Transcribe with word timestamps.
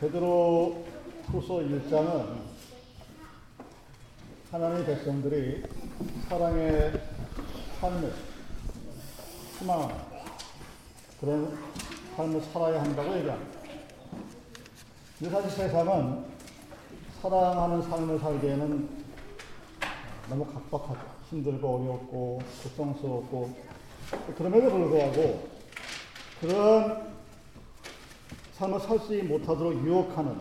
베드로 0.00 0.84
후서 1.26 1.54
1장은 1.54 2.36
하나님의 4.50 4.86
백성들이 4.86 5.62
사랑의 6.28 7.00
삶을 7.80 8.12
희망하는 9.58 9.94
그런 11.20 11.58
삶을 12.16 12.40
살아야 12.40 12.82
한다고 12.82 13.16
얘기합니다. 13.16 13.60
사실 15.30 15.50
세상은 15.50 16.24
사랑하는 17.22 17.82
삶을 17.82 18.18
살기에는 18.18 19.04
너무 20.28 20.46
각박하죠. 20.46 21.00
힘들고 21.30 21.76
어렵고 21.76 22.42
고통스럽고 22.64 23.54
그럼에도 24.36 24.70
불구하고 24.70 25.48
그런 26.40 27.13
삶을 28.54 28.78
살지 28.78 29.24
못하도록 29.24 29.84
유혹하는 29.84 30.38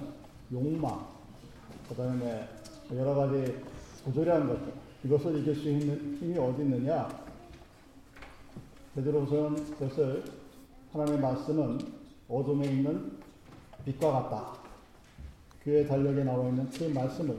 욕망, 0.52 1.08
그 1.90 1.96
다음에 1.96 2.48
여러 2.96 3.16
가지 3.16 3.60
부조리한 4.04 4.48
것들, 4.48 4.74
이것을 5.04 5.40
이길 5.40 5.56
수 5.56 5.68
있는 5.68 6.18
힘이 6.20 6.38
어디 6.38 6.62
있느냐? 6.62 7.10
베드로서는 8.94 9.72
그것을 9.72 10.24
하나님의 10.92 11.22
말씀은 11.22 11.80
어둠에 12.30 12.68
있는 12.68 13.18
빛과 13.84 14.12
같다. 14.12 14.60
그의 15.64 15.88
달력에 15.88 16.24
나와 16.24 16.48
있는 16.50 16.70
그 16.70 16.84
말씀을 16.84 17.36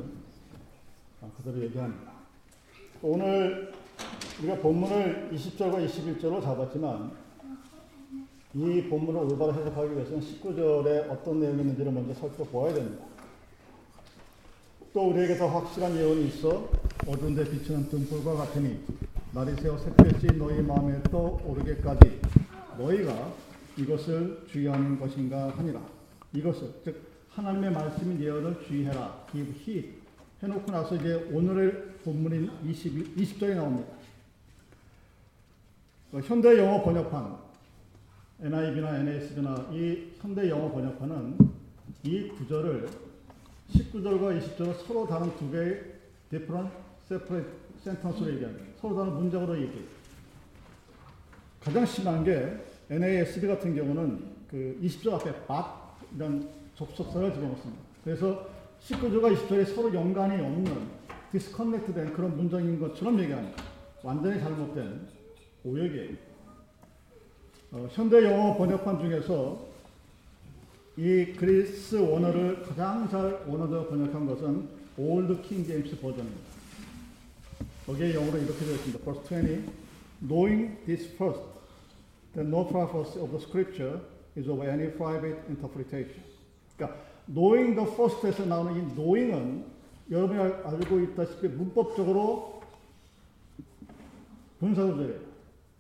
그대로 1.37 1.63
얘기합니다. 1.63 2.11
오늘 3.01 3.73
우리가 4.41 4.57
본문을 4.57 5.31
20절과 5.33 5.89
21절로 5.89 6.43
잡았지만 6.43 7.13
이 8.57 8.83
본문을 8.89 9.21
올바로 9.21 9.53
해석하기 9.53 9.97
위해서는 9.97 10.21
19절에 10.21 11.11
어떤 11.11 11.41
내용이 11.41 11.61
있는지를 11.61 11.91
먼저 11.91 12.15
살펴보아야 12.15 12.73
됩니다. 12.75 13.05
또 14.93 15.11
우리에게 15.11 15.37
더 15.37 15.49
확실한 15.49 15.97
예언이 15.97 16.29
있어 16.29 16.71
어두운 17.05 17.35
데 17.35 17.43
비치는 17.51 17.89
등불과 17.89 18.35
같으니 18.35 18.79
날이 19.33 19.57
새어 19.57 19.77
새별지 19.77 20.39
너희 20.39 20.63
마음에 20.63 21.03
또 21.11 21.41
오르게까지 21.45 22.21
너희가 22.79 23.33
이것을 23.77 24.45
주의하는 24.49 25.01
것인가 25.01 25.51
하니라. 25.57 25.81
이것을 26.33 26.75
즉 26.85 27.03
하나님의 27.31 27.73
말씀인 27.73 28.21
예언을 28.21 28.65
주의해라. 28.69 29.27
heed 29.35 29.95
해놓고 30.45 30.71
나서 30.71 30.95
이제 30.95 31.29
오늘의 31.33 31.73
본문인 32.05 32.53
20, 32.65 33.17
20절이 33.17 33.57
나옵니다. 33.57 33.93
어, 36.13 36.21
현대 36.21 36.57
영어 36.57 36.85
번역판 36.85 37.44
NIV나 38.41 38.99
NASB나 38.99 39.69
이 39.73 40.13
현대 40.21 40.51
영어 40.51 40.71
번역판은 40.73 41.39
이 42.03 42.29
구절을 42.29 42.89
19절과 43.73 44.41
20절을 44.41 44.75
서로 44.85 45.07
다른 45.07 45.35
두 45.37 45.51
개의 45.51 45.95
different 46.31 46.71
separate 47.07 47.51
sentence로 47.81 48.33
얘기합니다. 48.35 48.65
서로 48.81 48.97
다른 48.97 49.15
문장으로 49.15 49.57
얘기해요. 49.63 49.87
가장 51.61 51.87
심한 51.87 52.25
게 52.25 52.59
NASB 52.91 53.47
같은 53.47 53.75
경우는 53.75 54.25
그 54.51 54.79
20절 54.83 55.13
앞에 55.15 55.33
but 55.47 55.65
이런 56.17 56.49
접속사를 56.75 57.33
집어넣습니다. 57.33 57.83
그래서 58.03 58.49
19절과 58.83 59.35
20절에 59.37 59.75
서로 59.75 59.95
연관이 59.95 60.43
없는 60.43 60.89
disconnect된 61.33 62.13
그런 62.13 62.37
문장인 62.37 62.79
것처럼 62.79 63.19
얘기합니다. 63.21 63.63
완전히 64.03 64.41
잘못된 64.41 65.09
오역이에요. 65.65 66.34
어, 67.75 67.89
현대 67.91 68.23
영어 68.23 68.57
번역판 68.57 69.01
중에서 69.01 69.59
이 70.97 71.33
그리스 71.37 71.97
원어를 71.97 72.63
가장 72.63 73.09
잘 73.11 73.45
원어로 73.49 73.89
번역한 73.89 74.27
것은 74.27 74.69
Old 74.97 75.43
King 75.43 75.67
James 75.67 75.99
Version입니다. 75.99 76.41
거기에 77.85 78.15
영어로 78.15 78.39
이렇게 78.39 78.65
되어 78.65 78.75
있습니다. 78.77 79.05
Verse 79.05 79.27
20 79.27 79.73
Knowing 80.21 80.87
this 80.87 81.05
first, 81.17 81.43
that 82.35 82.47
no 82.49 82.65
prophecy 82.65 83.21
of 83.21 83.33
the 83.33 83.41
scripture 83.41 83.99
is 84.37 84.49
of 84.49 84.63
any 84.63 84.89
private 84.93 85.43
interpretation. 85.49 86.23
그러니까 86.77 86.97
knowing 87.27 87.75
the 87.75 87.91
first에서 87.91 88.45
나오는 88.47 88.77
이 88.77 88.95
knowing은 88.95 89.65
여러분이 90.13 90.39
알고 90.39 91.01
있다시피 91.01 91.49
문법적으로 91.49 92.63
분사구절이에요. 94.61 95.19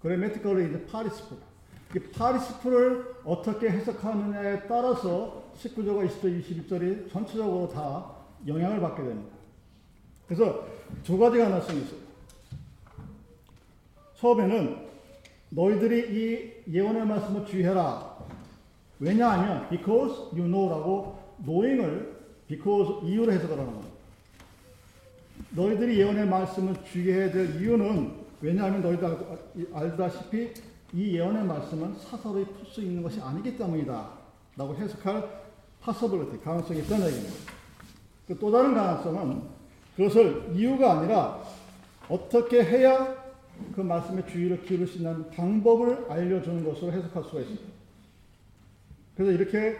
그래메티컬리 0.03 0.71
이제 0.71 0.85
파리스프. 0.87 1.54
이 1.95 1.99
파리스프를 1.99 3.15
어떻게 3.25 3.71
해석하느냐에 3.71 4.67
따라서 4.67 5.45
19절과 5.57 6.09
20절, 6.09 6.43
21절이 6.43 7.13
전체적으로 7.13 7.69
다 7.69 8.11
영향을 8.47 8.81
받게 8.81 9.03
됩니다. 9.03 9.37
그래서 10.27 10.67
두 11.05 11.17
가지 11.17 11.39
가능성이 11.39 11.83
있어요. 11.83 12.01
처음에는 14.17 14.89
너희들이 15.51 16.65
이 16.69 16.75
예언의 16.75 17.07
말씀을 17.07 17.47
주의해라. 17.47 18.17
왜냐하면 18.99 19.69
because 19.69 20.15
you 20.33 20.45
know라고 20.45 21.19
knowing을 21.45 22.17
because 22.49 23.07
이유로 23.07 23.33
해석을 23.33 23.57
하는 23.57 23.67
겁니다. 23.67 23.95
너희들이 25.51 26.01
예언의 26.01 26.27
말씀을 26.27 26.75
주의해야 26.85 27.31
될 27.31 27.61
이유는 27.61 28.25
왜냐하면 28.41 28.83
너희들 28.83 29.17
알다시피 29.73 30.53
이 30.95 31.17
예언의 31.17 31.45
말씀은 31.45 31.97
사설에 31.99 32.45
풀수 32.45 32.81
있는 32.81 33.03
것이 33.03 33.21
아니기 33.21 33.57
때문이다. 33.59 34.11
라고 34.57 34.77
해석할 34.77 35.43
possibility, 35.83 36.41
가능성이 36.43 36.81
있다는 36.81 37.07
얘기입니다. 37.09 37.35
그 38.29 38.39
또 38.39 38.51
다른 38.51 38.75
가능성은 38.75 39.43
그것을 39.97 40.53
이유가 40.55 40.99
아니라 40.99 41.43
어떻게 42.09 42.63
해야 42.65 43.15
그 43.75 43.81
말씀의 43.81 44.27
주의를 44.29 44.65
기울일 44.65 44.87
수 44.87 44.99
있는 44.99 45.29
방법을 45.31 46.07
알려주는 46.11 46.65
것으로 46.65 46.93
해석할 46.93 47.25
수가 47.25 47.41
있습니다. 47.41 47.65
그래서 49.17 49.33
이렇게 49.33 49.77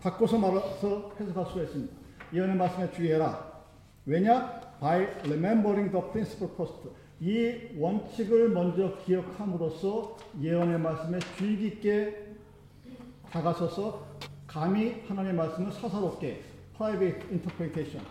바꿔서 0.00 0.38
말해서 0.38 1.12
해석할 1.20 1.46
수가 1.46 1.62
있습니다. 1.64 1.94
예언의 2.32 2.56
말씀에 2.56 2.92
주의해라. 2.92 3.52
왜냐? 4.06 4.60
By 4.80 5.06
remembering 5.24 5.92
the 5.92 6.10
principle 6.12 6.54
first. 6.54 6.88
이 7.24 7.54
원칙을 7.78 8.48
먼저 8.48 8.98
기억함으로써 9.04 10.16
예언의 10.40 10.80
말씀에 10.80 11.20
주의 11.38 11.56
깊게 11.56 12.32
다가서서 13.30 14.04
감히 14.48 15.02
하나님의 15.06 15.36
말씀을 15.36 15.70
사사롭게 15.70 16.42
private 16.76 17.20
interpretation 17.30 18.04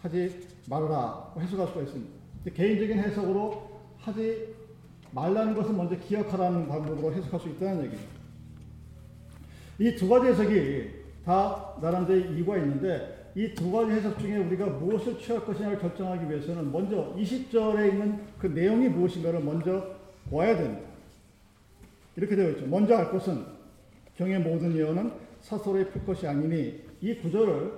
하지 0.00 0.48
말아라 0.66 1.32
해석할 1.38 1.68
수가 1.68 1.82
있습니다. 1.82 2.10
개인적인 2.52 2.98
해석으로 2.98 3.70
하지 3.98 4.56
말라는 5.12 5.54
것을 5.54 5.72
먼저 5.72 5.96
기억하라는 5.96 6.66
방법으로 6.66 7.12
해석할 7.14 7.38
수 7.38 7.48
있다는 7.48 7.84
얘기입니다. 7.84 8.10
이 9.78 9.94
두 9.94 10.08
가지 10.08 10.26
해석이 10.26 10.90
다 11.24 11.76
나름대로 11.80 12.32
이유가 12.32 12.56
있는데 12.58 13.19
이 13.36 13.54
두 13.54 13.70
가지 13.70 13.92
해석 13.92 14.18
중에 14.18 14.38
우리가 14.38 14.66
무엇을 14.66 15.18
취할 15.18 15.44
것이냐를 15.44 15.78
결정하기 15.78 16.28
위해서는 16.28 16.72
먼저 16.72 17.14
20절에 17.16 17.90
있는 17.92 18.20
그 18.38 18.48
내용이 18.48 18.88
무엇인가를 18.88 19.40
먼저 19.40 19.86
보아야 20.28 20.56
됩니다. 20.56 20.88
이렇게 22.16 22.34
되어 22.34 22.50
있죠. 22.50 22.66
먼저 22.66 22.96
알 22.96 23.10
것은 23.10 23.44
경의 24.16 24.38
모든 24.40 24.76
예언은 24.76 25.12
사사로이 25.40 25.86
풀 25.86 26.04
것이 26.04 26.26
아니니 26.26 26.80
이 27.00 27.14
구절을 27.16 27.72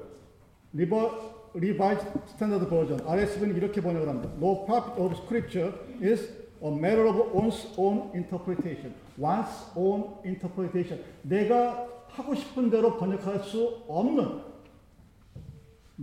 Rev 0.73 1.33
Revised 1.55 2.05
Standard 2.29 2.67
Version 2.67 3.07
RSV는 3.07 3.57
이렇게 3.57 3.81
번역을 3.83 4.09
합니다. 4.09 4.31
No 4.41 4.65
prophecy 4.65 5.01
of 5.01 5.13
scripture 5.23 5.73
is 6.03 6.33
a 6.63 6.69
matter 6.71 7.07
of 7.07 7.31
one's 7.37 7.67
own 7.77 8.11
interpretation. 8.15 8.95
one's 9.21 9.71
own 9.77 10.15
interpretation. 10.25 11.05
내가 11.23 11.87
하고 12.09 12.35
싶은 12.35 12.71
대로 12.71 12.97
번역할 12.97 13.41
수 13.41 13.83
없는 13.87 14.52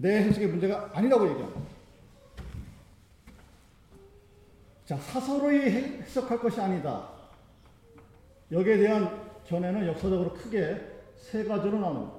내 0.01 0.24
해석의 0.24 0.48
문제가 0.48 0.90
아니라고 0.94 1.30
얘기합니다. 1.30 1.62
자, 4.86 4.96
사사로이 4.96 5.60
해석할 5.60 6.40
것이 6.40 6.60
아니다. 6.62 7.10
여기에 8.51 8.78
대한 8.78 9.19
견해는 9.46 9.86
역사적으로 9.88 10.34
크게 10.34 10.80
세 11.18 11.44
가지로 11.44 11.80
나눕니다. 11.80 12.13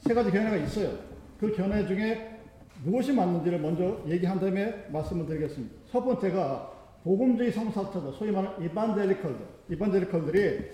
세 0.00 0.14
가지 0.14 0.30
견해가 0.30 0.56
있어요. 0.56 0.98
그 1.40 1.54
견해 1.56 1.86
중에 1.86 2.40
무엇이 2.84 3.12
맞는지를 3.12 3.58
먼저 3.60 4.02
얘기한 4.06 4.38
다음에 4.38 4.86
말씀을 4.90 5.26
드리겠습니다. 5.26 5.74
첫 5.90 6.04
번째가 6.04 6.72
복음주의 7.04 7.50
성사자들, 7.52 8.12
소위 8.12 8.30
말하는 8.30 8.64
이반젤리컬들, 8.64 9.46
이반젤리컬들이 9.70 10.70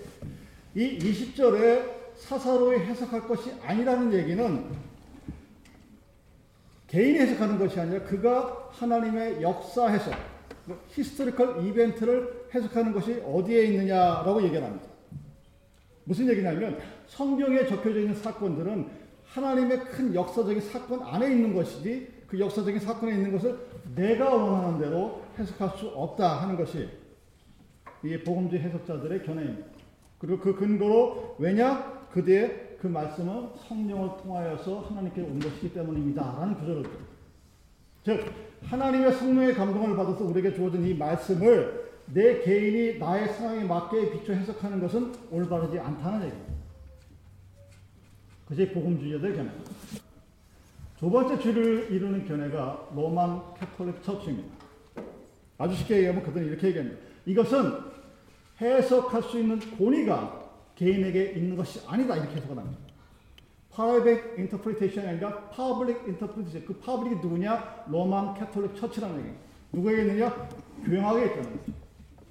이 0.75 0.99
20절에 0.99 2.15
사사로이 2.15 2.79
해석할 2.79 3.21
것이 3.27 3.53
아니라는 3.63 4.13
얘기는 4.13 4.88
개인이 6.89 7.19
해석하는 7.19 7.59
것이 7.59 7.79
아니라 7.79 8.03
그가 8.03 8.69
하나님의 8.71 9.41
역사 9.43 9.87
해석, 9.87 10.13
historical 10.89 11.65
event를 11.65 12.47
해석하는 12.53 12.93
것이 12.93 13.21
어디에 13.25 13.65
있느냐라고 13.65 14.41
얘기합니다. 14.43 14.87
무슨 16.03 16.27
얘기냐면 16.29 16.79
성경에 17.05 17.67
적혀져 17.67 17.99
있는 17.99 18.15
사건들은 18.15 18.87
하나님의 19.25 19.81
큰 19.85 20.15
역사적인 20.15 20.59
사건 20.61 21.03
안에 21.03 21.31
있는 21.31 21.53
것이지 21.53 22.07
그 22.25 22.39
역사적인 22.39 22.79
사건에 22.79 23.13
있는 23.13 23.31
것을 23.31 23.59
내가 23.95 24.33
원하는 24.33 24.79
대로 24.79 25.21
해석할 25.37 25.77
수 25.77 25.87
없다 25.89 26.41
하는 26.41 26.57
것이 26.57 26.89
이 28.03 28.17
복음주의 28.17 28.63
해석자들의 28.63 29.23
견해입니다. 29.23 29.67
그리고 30.17 30.39
그 30.39 30.55
근거로 30.55 31.35
왜냐 31.37 32.07
그뒤에 32.11 32.68
그 32.81 32.87
말씀은 32.87 33.49
성령을 33.67 34.17
통하여서 34.21 34.81
하나님께 34.81 35.21
온 35.21 35.39
것이기 35.39 35.73
때문입니다. 35.73 36.35
라는 36.39 36.55
구절을 36.55 36.83
즉 38.03 38.33
하나님의 38.63 39.13
성령의 39.13 39.53
감동을 39.53 39.97
받아서 39.97 40.23
우리에게 40.23 40.53
주어진 40.53 40.85
이 40.85 40.93
말씀을 40.93 41.89
내 42.13 42.41
개인이 42.41 42.97
나의 42.97 43.33
상황에 43.33 43.63
맞게 43.65 44.11
비춰 44.11 44.33
해석하는 44.33 44.79
것은 44.79 45.13
올바르지 45.29 45.77
않다는 45.77 46.27
얘기입니다. 46.27 46.53
그것이 48.47 48.71
복음주의자들의 48.71 49.35
견해입니다. 49.35 49.71
두 50.97 51.09
번째 51.09 51.39
주를 51.39 51.91
이루는 51.91 52.25
견해가 52.25 52.89
Roman 52.95 53.41
Catholic 53.59 54.01
Church입니다. 54.03 54.49
아주 55.57 55.75
쉽게 55.75 55.97
얘기하면 55.97 56.23
그들은 56.23 56.47
이렇게 56.47 56.67
얘기합니다. 56.67 56.97
이것은 57.25 57.73
해석할 58.59 59.21
수 59.23 59.39
있는 59.39 59.59
권위가 59.77 60.38
개인에게 60.79 61.33
있는 61.33 61.57
것이 61.57 61.81
아니다 61.85 62.15
이렇게 62.15 62.37
해석을 62.37 62.57
합니다. 62.57 62.79
private 63.75 64.21
interpretation이 64.37 65.07
아니라 65.07 65.49
public 65.49 65.99
interpretation. 66.05 66.65
그 66.65 66.73
public이 66.79 67.21
누구냐? 67.21 67.83
Roman 67.87 68.33
Catholic 68.35 68.75
Church라는 68.77 69.19
얘기. 69.19 69.29
누구에게 69.73 70.01
있느냐? 70.03 70.49
교황에게 70.85 71.25
있다는 71.25 71.43
거죠. 71.43 71.73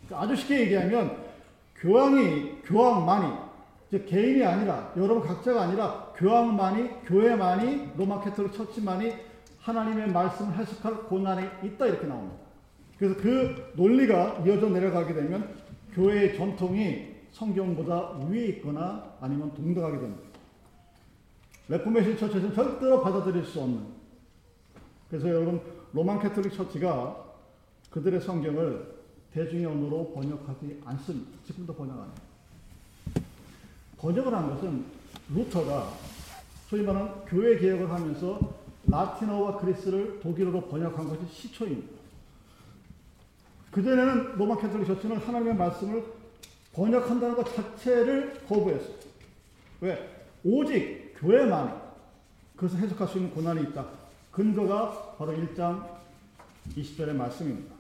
그러니까 0.07 0.23
아주 0.23 0.37
쉽게 0.37 0.61
얘기하면 0.61 1.17
교황이 1.77 2.63
교황만이 2.65 3.37
즉 3.91 4.07
개인이 4.07 4.45
아니라 4.45 4.93
여러분 4.97 5.23
각자가 5.23 5.63
아니라 5.63 6.13
교황만이 6.17 7.03
교회만이 7.05 7.91
로마 7.97 8.23
Catholic 8.23 8.55
Church만이 8.55 9.13
하나님의 9.61 10.09
말씀을 10.09 10.57
해석할 10.57 11.05
권한이 11.05 11.51
있다 11.63 11.87
이렇게 11.87 12.07
나옵니다. 12.07 12.37
그래서 12.99 13.15
그 13.21 13.73
논리가 13.77 14.43
이어져 14.47 14.71
내려가게 14.71 15.13
되면 15.13 15.55
교회의 15.95 16.37
전통이 16.37 17.18
성경보다 17.33 18.19
위에 18.29 18.47
있거나 18.47 19.17
아니면 19.21 19.55
동등하게 19.55 19.99
됩니다. 19.99 20.23
Reformation 21.69 22.17
Church에서는 22.17 22.55
절대로 22.55 23.03
받아들일 23.03 23.45
수 23.45 23.61
없는. 23.61 23.99
그래서 25.11 25.29
여러분 25.29 25.61
Roman 25.93 26.21
Catholic 26.21 26.55
Church가 26.55 27.25
그들의 27.91 28.21
성경을 28.21 28.99
대중의 29.33 29.67
언어로 29.67 30.13
번역하지 30.15 30.83
않습니다. 30.85 31.31
지금도 31.47 31.75
번역 31.75 31.95
안 31.95 32.05
해요. 32.05 33.25
번역을 33.99 34.35
한 34.35 34.51
것은 34.51 34.85
루터가 35.35 35.93
소위 36.69 36.83
말하는 36.83 37.25
교회 37.27 37.59
개혁을 37.59 37.91
하면서 37.91 38.39
라틴어와 38.87 39.59
그리스를 39.59 40.21
독일어로 40.21 40.69
번역한 40.69 41.09
것이 41.09 41.27
시초입니다. 41.31 41.99
그전에는 43.71 44.37
로마 44.37 44.57
Catholic 44.59 44.87
Church는 44.87 45.19
하나님의 45.19 45.57
말씀을 45.57 46.18
번역한다는 46.73 47.35
것 47.35 47.55
자체를 47.55 48.41
거부했어요. 48.49 48.95
왜? 49.81 50.27
오직 50.45 51.15
교회만이 51.19 51.71
그것을 52.57 52.79
해석할 52.81 53.09
수 53.09 53.19
있는 53.19 53.33
고난이 53.33 53.63
있다. 53.71 53.87
근거가 54.31 55.17
바로 55.17 55.33
1장 55.33 55.99
20절의 56.77 57.15
말씀입니다. 57.15 57.75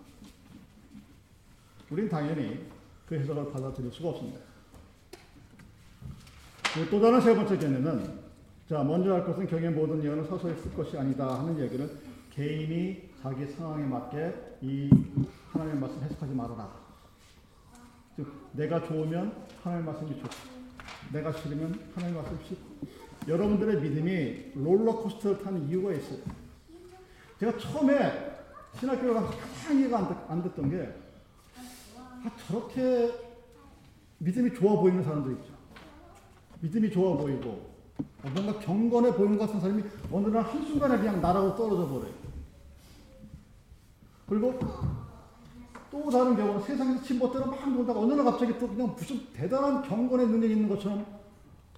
우린 1.90 2.08
당연히 2.08 2.66
그 3.06 3.14
해석을 3.14 3.50
받아들일 3.52 3.92
수가 3.92 4.10
없습니다. 4.10 4.40
또 6.90 7.00
다른 7.00 7.20
세 7.20 7.34
번째 7.34 7.56
견해는 7.56 8.18
자 8.68 8.84
먼저 8.84 9.14
할 9.14 9.24
것은 9.24 9.46
경의 9.46 9.70
모든 9.70 10.04
예언을 10.04 10.24
서서히 10.26 10.54
쓸 10.60 10.74
것이 10.74 10.96
아니다 10.98 11.38
하는 11.38 11.58
얘기는 11.58 11.90
개인이 12.30 13.08
자기 13.22 13.46
상황에 13.46 13.84
맞게 13.84 14.58
이 14.60 14.90
하나님의 15.52 15.80
말씀 15.80 16.02
해석하지 16.02 16.34
말아라. 16.34 16.77
즉 18.18 18.26
내가 18.50 18.82
좋으면 18.82 19.32
하나님의 19.62 19.92
말씀이 19.92 20.18
좋고 20.20 20.34
내가 21.12 21.30
싫으면 21.30 21.88
하나님의 21.94 22.20
말씀이 22.20 22.48
싫고 22.48 22.62
여러분들의 23.28 23.80
믿음이 23.80 24.52
롤러코스터를 24.56 25.38
타는 25.38 25.68
이유가 25.68 25.92
있어요. 25.92 26.18
제가 27.38 27.56
처음에 27.58 28.40
신학교를 28.80 29.14
가서 29.14 29.30
가장 29.30 29.78
이해가 29.78 29.98
안, 29.98 30.24
안 30.30 30.42
됐던 30.42 30.68
게 30.68 30.92
아, 32.24 32.30
저렇게 32.48 33.14
믿음이 34.18 34.52
좋아 34.52 34.80
보이는 34.80 35.00
사람들 35.04 35.34
있죠. 35.34 35.52
믿음이 36.58 36.90
좋아 36.90 37.16
보이고 37.16 37.70
뭔가 38.34 38.58
경건해 38.58 39.14
보이는 39.14 39.38
것 39.38 39.46
같은 39.46 39.60
사람이 39.60 39.84
어느 40.10 40.26
날 40.26 40.42
한순간에 40.42 40.98
그냥 40.98 41.20
나라고 41.20 41.54
떨어져 41.54 41.86
버려요. 41.86 42.14
그리고 44.28 44.58
또 45.90 46.10
다른 46.10 46.36
경우는 46.36 46.60
세상에서 46.62 47.02
침범대로 47.02 47.46
막 47.46 47.70
놀다가 47.70 48.00
어느 48.00 48.12
날 48.12 48.24
갑자기 48.24 48.58
또 48.58 48.68
그냥 48.68 48.94
무슨 48.94 49.26
대단한 49.32 49.82
경건의 49.82 50.26
능력이 50.26 50.52
있는 50.52 50.68
것처럼 50.68 51.04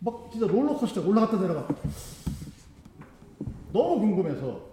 막 0.00 0.28
진짜 0.32 0.46
롤러코스터 0.46 1.06
올라갔다 1.06 1.36
내려갔다. 1.38 1.74
너무 3.72 4.00
궁금해서 4.00 4.68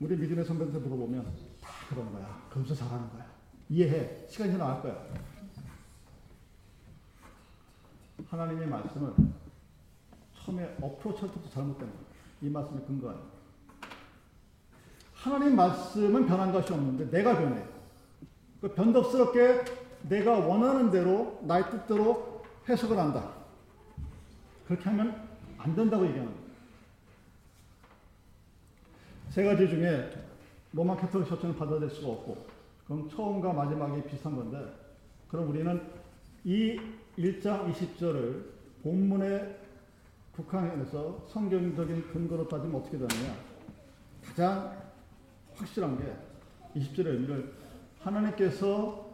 우리 0.00 0.16
믿음의 0.16 0.44
선배한테 0.44 0.78
물어보면 0.80 1.24
다 1.60 1.70
그런 1.88 2.12
거야. 2.12 2.42
검수 2.52 2.74
잘하는 2.74 3.08
거야. 3.10 3.24
이해해. 3.68 4.26
시간이 4.28 4.52
지나갈 4.52 4.82
거야. 4.82 5.06
하나님의 8.28 8.66
말씀을 8.66 9.12
처음에 10.44 10.76
어프로치할 10.80 11.32
때부터 11.32 11.50
잘못된 11.50 11.80
거예요. 11.88 12.06
이 12.42 12.48
말씀의 12.48 12.84
근거는. 12.84 13.20
하나님 15.14 15.56
말씀은 15.56 16.26
변한 16.26 16.52
것이 16.52 16.72
없는데 16.72 17.10
내가 17.10 17.38
변해. 17.38 17.75
그 18.66 18.74
변덕스럽게 18.74 19.64
내가 20.08 20.40
원하는 20.40 20.90
대로 20.90 21.38
나의 21.42 21.70
뜻대로 21.70 22.42
해석을 22.68 22.98
한다. 22.98 23.32
그렇게 24.66 24.82
하면 24.90 25.28
안 25.56 25.76
된다고 25.76 26.04
얘기하는 26.04 26.32
거예요. 26.32 26.46
세 29.30 29.44
가지 29.44 29.68
중에 29.68 30.10
로마 30.72 30.96
캐톨릭 30.96 31.28
처치는 31.28 31.56
받아들일 31.56 31.90
수가 31.90 32.08
없고 32.08 32.44
그럼 32.86 33.08
처음과 33.08 33.52
마지막이 33.52 34.02
비슷한 34.02 34.34
건데 34.34 34.58
그럼 35.28 35.48
우리는 35.50 35.80
이 36.42 36.76
1장 37.16 37.72
20절을 37.72 38.46
본문에 38.82 39.60
국한해서 40.34 41.24
성경적인 41.28 42.08
근거로 42.08 42.48
따지면 42.48 42.80
어떻게 42.80 42.98
되느냐. 42.98 43.32
가장 44.24 44.76
확실한 45.54 45.98
게 45.98 46.80
20절의 46.80 47.06
의미를 47.06 47.65
하나님께서 48.06 49.04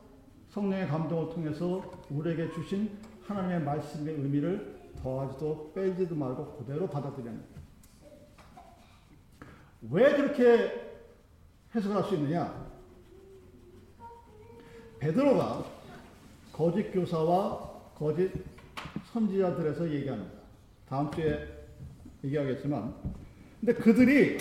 성령의 0.50 0.86
감동을 0.86 1.32
통해서 1.32 1.90
우리에게 2.10 2.52
주신 2.52 2.98
하나님의 3.26 3.62
말씀의 3.62 4.14
의미를 4.14 4.78
더하지도 5.02 5.72
빼지도 5.74 6.14
말고 6.14 6.58
그대로 6.58 6.86
받아들여야. 6.86 7.34
왜 9.90 10.14
그렇게 10.14 10.92
해석을 11.74 11.96
할수 11.96 12.14
있느냐? 12.16 12.70
베드로가 14.98 15.64
거짓 16.52 16.92
교사와 16.92 17.72
거짓 17.94 18.30
선지자들에서 19.10 19.90
얘기합니다. 19.90 20.38
다음 20.86 21.10
주에 21.10 21.66
얘기하겠지만, 22.22 22.94
근데 23.58 23.72
그들이 23.72 24.38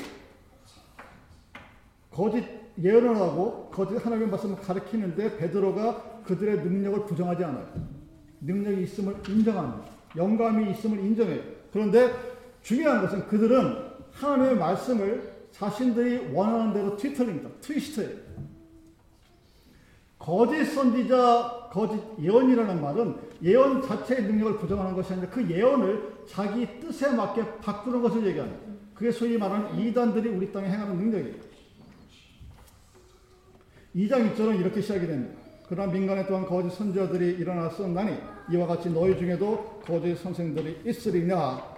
거짓 2.12 2.61
예언을 2.82 3.16
하고 3.16 3.70
거짓 3.72 4.04
하나님의 4.04 4.30
말씀을 4.30 4.56
가르치는데 4.58 5.38
베드로가 5.38 6.22
그들의 6.26 6.58
능력을 6.58 7.06
부정하지 7.06 7.44
않아요. 7.44 7.68
능력이 8.42 8.84
있음을 8.84 9.16
인정합니다. 9.28 9.92
영감이 10.16 10.72
있음을 10.72 11.00
인정해요. 11.00 11.42
그런데 11.72 12.12
중요한 12.62 13.02
것은 13.02 13.28
그들은 13.28 13.92
하나님의 14.12 14.56
말씀을 14.58 15.32
자신들이 15.52 16.34
원하는 16.34 16.74
대로 16.74 16.98
트위터링다. 16.98 17.50
트위스트예요. 17.62 18.32
거짓 20.18 20.66
선지자, 20.66 21.70
거짓 21.72 22.00
예언이라는 22.22 22.82
말은 22.82 23.16
예언 23.44 23.82
자체의 23.82 24.24
능력을 24.24 24.60
부정하는 24.60 24.96
것이 24.96 25.14
아니라 25.14 25.30
그 25.30 25.50
예언을 25.50 26.26
자기 26.28 26.80
뜻에 26.80 27.12
맞게 27.12 27.58
바꾸는 27.58 28.02
것을 28.02 28.26
얘기하는 28.28 28.56
그게 28.94 29.12
소위 29.12 29.38
말하는 29.38 29.80
이단들이 29.80 30.30
우리 30.30 30.52
땅에 30.52 30.68
행하는 30.68 30.96
능력이에요. 30.96 31.51
2장 33.96 34.34
1절은 34.34 34.60
이렇게 34.60 34.82
시작이 34.82 35.06
됩니다. 35.06 35.36
그러나 35.68 35.92
민간에 35.92 36.26
또한 36.26 36.46
거짓 36.46 36.76
선지자들이 36.76 37.38
일어났었나니 37.40 38.18
이와 38.52 38.68
같이 38.68 38.90
너희 38.90 39.18
중에도 39.18 39.82
거짓 39.86 40.18
선생들이 40.18 40.82
있으리냐 40.86 41.36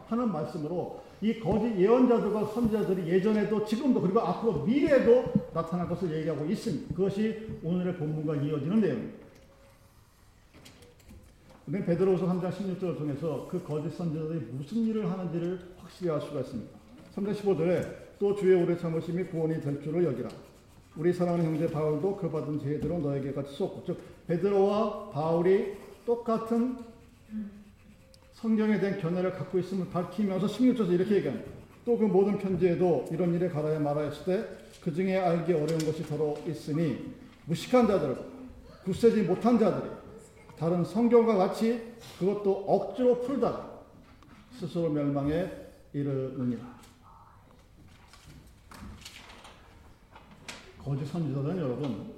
하는 0.08 0.32
말씀으로 0.32 1.02
이 1.22 1.40
거짓 1.40 1.76
예언자들과 1.80 2.46
선지자들이 2.48 3.08
예전에도 3.10 3.66
지금도 3.66 4.02
그리고 4.02 4.20
앞으로 4.20 4.64
미래에도 4.64 5.32
나타날 5.54 5.88
것을 5.88 6.12
얘기하고 6.12 6.46
있습니다. 6.46 6.96
그것이 6.96 7.60
오늘의 7.64 7.96
본문과 7.96 8.36
이어지는 8.36 8.82
내용입니다. 8.82 9.24
우리는 11.66 11.86
베드로후서 11.86 12.28
3장 12.28 12.52
16절을 12.52 12.98
통해서 12.98 13.48
그 13.50 13.64
거짓 13.64 13.96
선지자들이 13.96 14.40
무슨 14.52 14.78
일을 14.86 15.10
하는지를 15.10 15.60
확실히 15.78 16.12
알 16.12 16.22
수가 16.22 16.42
있습니다. 16.42 16.72
3장 17.16 17.36
15절에 17.36 18.20
또 18.20 18.36
주의 18.36 18.62
오래 18.62 18.78
참으심이 18.78 19.24
구원이 19.26 19.62
될 19.62 19.82
줄을 19.82 20.04
여기라. 20.04 20.30
우리 20.96 21.12
사랑하는 21.12 21.46
형제 21.46 21.68
바울도 21.68 22.18
그 22.18 22.30
받은 22.30 22.60
제대로 22.60 23.00
너에게 23.00 23.34
같이 23.34 23.54
쏟고 23.56 23.84
즉 23.86 24.00
베드로와 24.28 25.10
바울이 25.10 25.74
똑같은 26.06 26.78
성경에 28.34 28.80
대한 28.80 29.00
견해를 29.00 29.32
갖고 29.34 29.58
있음을 29.58 29.90
밝히면서 29.90 30.48
16절에서 30.48 30.92
이렇게 30.92 31.16
얘기합니다. 31.16 31.52
또 31.86 31.98
그 31.98 32.06
모든 32.06 32.38
편지에도 32.38 33.06
이런 33.12 33.34
일에 33.34 33.50
가라야 33.50 33.80
말하였을 33.80 34.26
때 34.26 34.64
그 34.84 34.94
중에 34.94 35.18
알기 35.18 35.54
어려운 35.54 35.80
것이 35.80 36.04
더러 36.04 36.36
있으니 36.46 37.14
무식한 37.46 37.88
자들 37.88 38.18
굳세지 38.84 39.22
못한 39.22 39.58
자들이 39.58 39.90
다른 40.58 40.84
성경과 40.84 41.36
같이 41.36 41.94
그것도 42.20 42.66
억지로 42.68 43.22
풀다가 43.22 43.82
스스로 44.60 44.90
멸망에 44.90 45.50
이르느니라. 45.94 46.73
거짓 50.84 51.06
선지자들은 51.06 51.58
여러분 51.58 52.14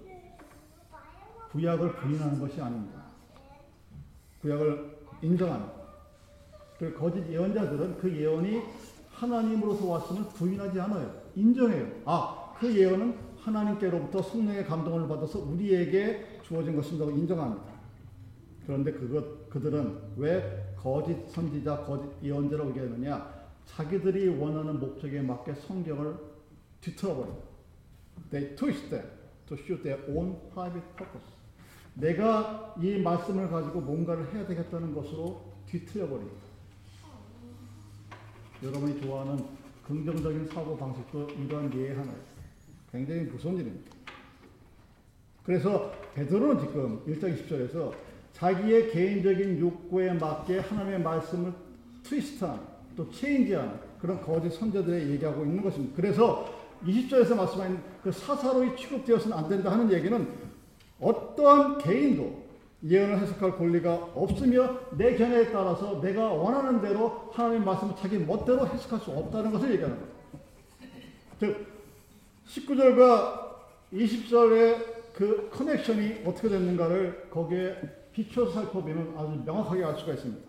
구약을 1.51 1.95
부인하는 1.97 2.39
것이 2.39 2.59
아닙니다. 2.59 3.03
구약을 4.41 4.97
인정합니다. 5.21 5.73
그 6.79 6.93
거짓 6.93 7.25
예언자들은 7.29 7.97
그 7.97 8.13
예언이 8.13 8.61
하나님으로서 9.11 9.85
왔음을 9.85 10.23
부인하지 10.29 10.79
않아요. 10.81 11.21
인정해요. 11.35 11.87
아, 12.05 12.53
그 12.59 12.75
예언은 12.75 13.17
하나님께로부터 13.39 14.21
성령의 14.21 14.65
감동을 14.65 15.07
받아서 15.07 15.39
우리에게 15.39 16.39
주어진 16.43 16.75
것입니다. 16.75 17.05
인정합니다. 17.05 17.75
그런데 18.65 18.91
그것 18.91 19.49
그들은 19.49 19.97
왜 20.17 20.73
거짓 20.75 21.15
선지자, 21.29 21.83
거짓 21.85 22.09
예언자라고 22.23 22.71
얘기하느냐? 22.71 23.45
자기들이 23.65 24.39
원하는 24.39 24.79
목적에 24.79 25.21
맞게 25.21 25.53
성경을 25.53 26.15
뒤틀어버려요. 26.81 27.44
They 28.31 28.55
twist 28.55 28.89
them 28.89 29.05
to 29.47 29.57
suit 29.57 29.83
their 29.83 30.01
own 30.09 30.35
private 30.53 30.85
purpose. 30.95 31.35
내가 31.95 32.75
이 32.81 32.97
말씀을 32.97 33.49
가지고 33.49 33.81
뭔가를 33.81 34.33
해야 34.33 34.45
되겠다는 34.45 34.93
것으로 34.93 35.53
뒤틀려버립니다. 35.67 36.45
여러분이 38.63 39.01
좋아하는 39.01 39.45
긍정적인 39.85 40.47
사고 40.47 40.77
방식도 40.77 41.29
이러한 41.29 41.73
예의 41.75 41.95
하나예요. 41.95 42.19
굉장히 42.91 43.21
무서운 43.21 43.57
일입니다. 43.57 43.91
그래서 45.43 45.91
베드로는 46.15 46.59
지금 46.59 47.05
1장 47.05 47.37
20절에서 47.37 47.93
자기의 48.33 48.91
개인적인 48.91 49.59
욕구에 49.59 50.13
맞게 50.13 50.59
하나님의 50.59 51.01
말씀을 51.01 51.53
트위스트한 52.03 52.59
또 52.95 53.09
체인지한 53.11 53.79
그런 53.99 54.21
거짓 54.21 54.51
선자들의 54.51 55.11
얘기하고 55.11 55.45
있는 55.45 55.61
것입니다. 55.63 55.95
그래서 55.95 56.64
20절에서 56.85 57.35
말씀하신 57.35 57.79
그 58.03 58.11
사사로이 58.11 58.75
취급되어서는 58.75 59.37
안 59.37 59.49
된다 59.49 59.71
하는 59.71 59.91
얘기는 59.91 60.27
어떠한 60.99 61.79
개인도 61.79 62.45
예언을 62.87 63.19
해석할 63.19 63.57
권리가 63.57 64.11
없으며 64.13 64.77
내 64.91 65.15
견해에 65.15 65.51
따라서 65.51 65.99
내가 66.01 66.31
원하는 66.31 66.81
대로 66.81 67.29
하나님의 67.33 67.65
말씀을 67.65 67.95
자기 67.95 68.19
멋대로 68.19 68.67
해석할 68.67 68.99
수 68.99 69.11
없다는 69.11 69.51
것을 69.51 69.71
얘기하는 69.73 69.97
거예요. 69.97 70.15
즉 71.39 71.67
19절과 72.47 73.45
20절의 73.91 74.95
그 75.13 75.49
커넥션이 75.51 76.23
어떻게 76.25 76.49
됐는가를 76.49 77.29
거기에 77.31 77.75
비춰서 78.13 78.51
살펴보면 78.51 79.15
아주 79.17 79.41
명확하게 79.45 79.83
알 79.83 79.97
수가 79.97 80.13
있습니다. 80.13 80.45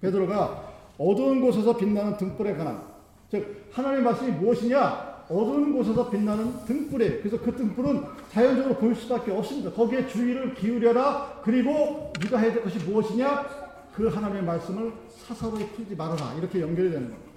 베드로가 0.00 0.74
어두운 0.98 1.40
곳에서 1.40 1.76
빛나는 1.76 2.16
등불에 2.16 2.54
관한 2.54 2.82
즉 3.30 3.68
하나님의 3.72 4.04
말씀이 4.04 4.32
무엇이냐 4.32 5.17
어두운 5.30 5.76
곳에서 5.76 6.08
빛나는 6.08 6.64
등불에 6.64 7.18
그래서 7.18 7.38
그 7.38 7.54
등불은 7.54 8.02
자연적으로 8.32 8.76
보일 8.76 8.94
수밖에 8.94 9.30
없습니다. 9.30 9.70
거기에 9.72 10.06
주의를 10.08 10.54
기울여라. 10.54 11.42
그리고 11.44 12.12
네가 12.20 12.38
해야 12.38 12.52
될 12.52 12.62
것이 12.62 12.78
무엇이냐? 12.78 13.68
그 13.94 14.08
하나님의 14.08 14.42
말씀을 14.44 14.92
사사로이 15.08 15.66
풀지 15.70 15.96
말아라. 15.96 16.34
이렇게 16.34 16.60
연결이 16.60 16.90
되는 16.90 17.10
겁니다. 17.10 17.32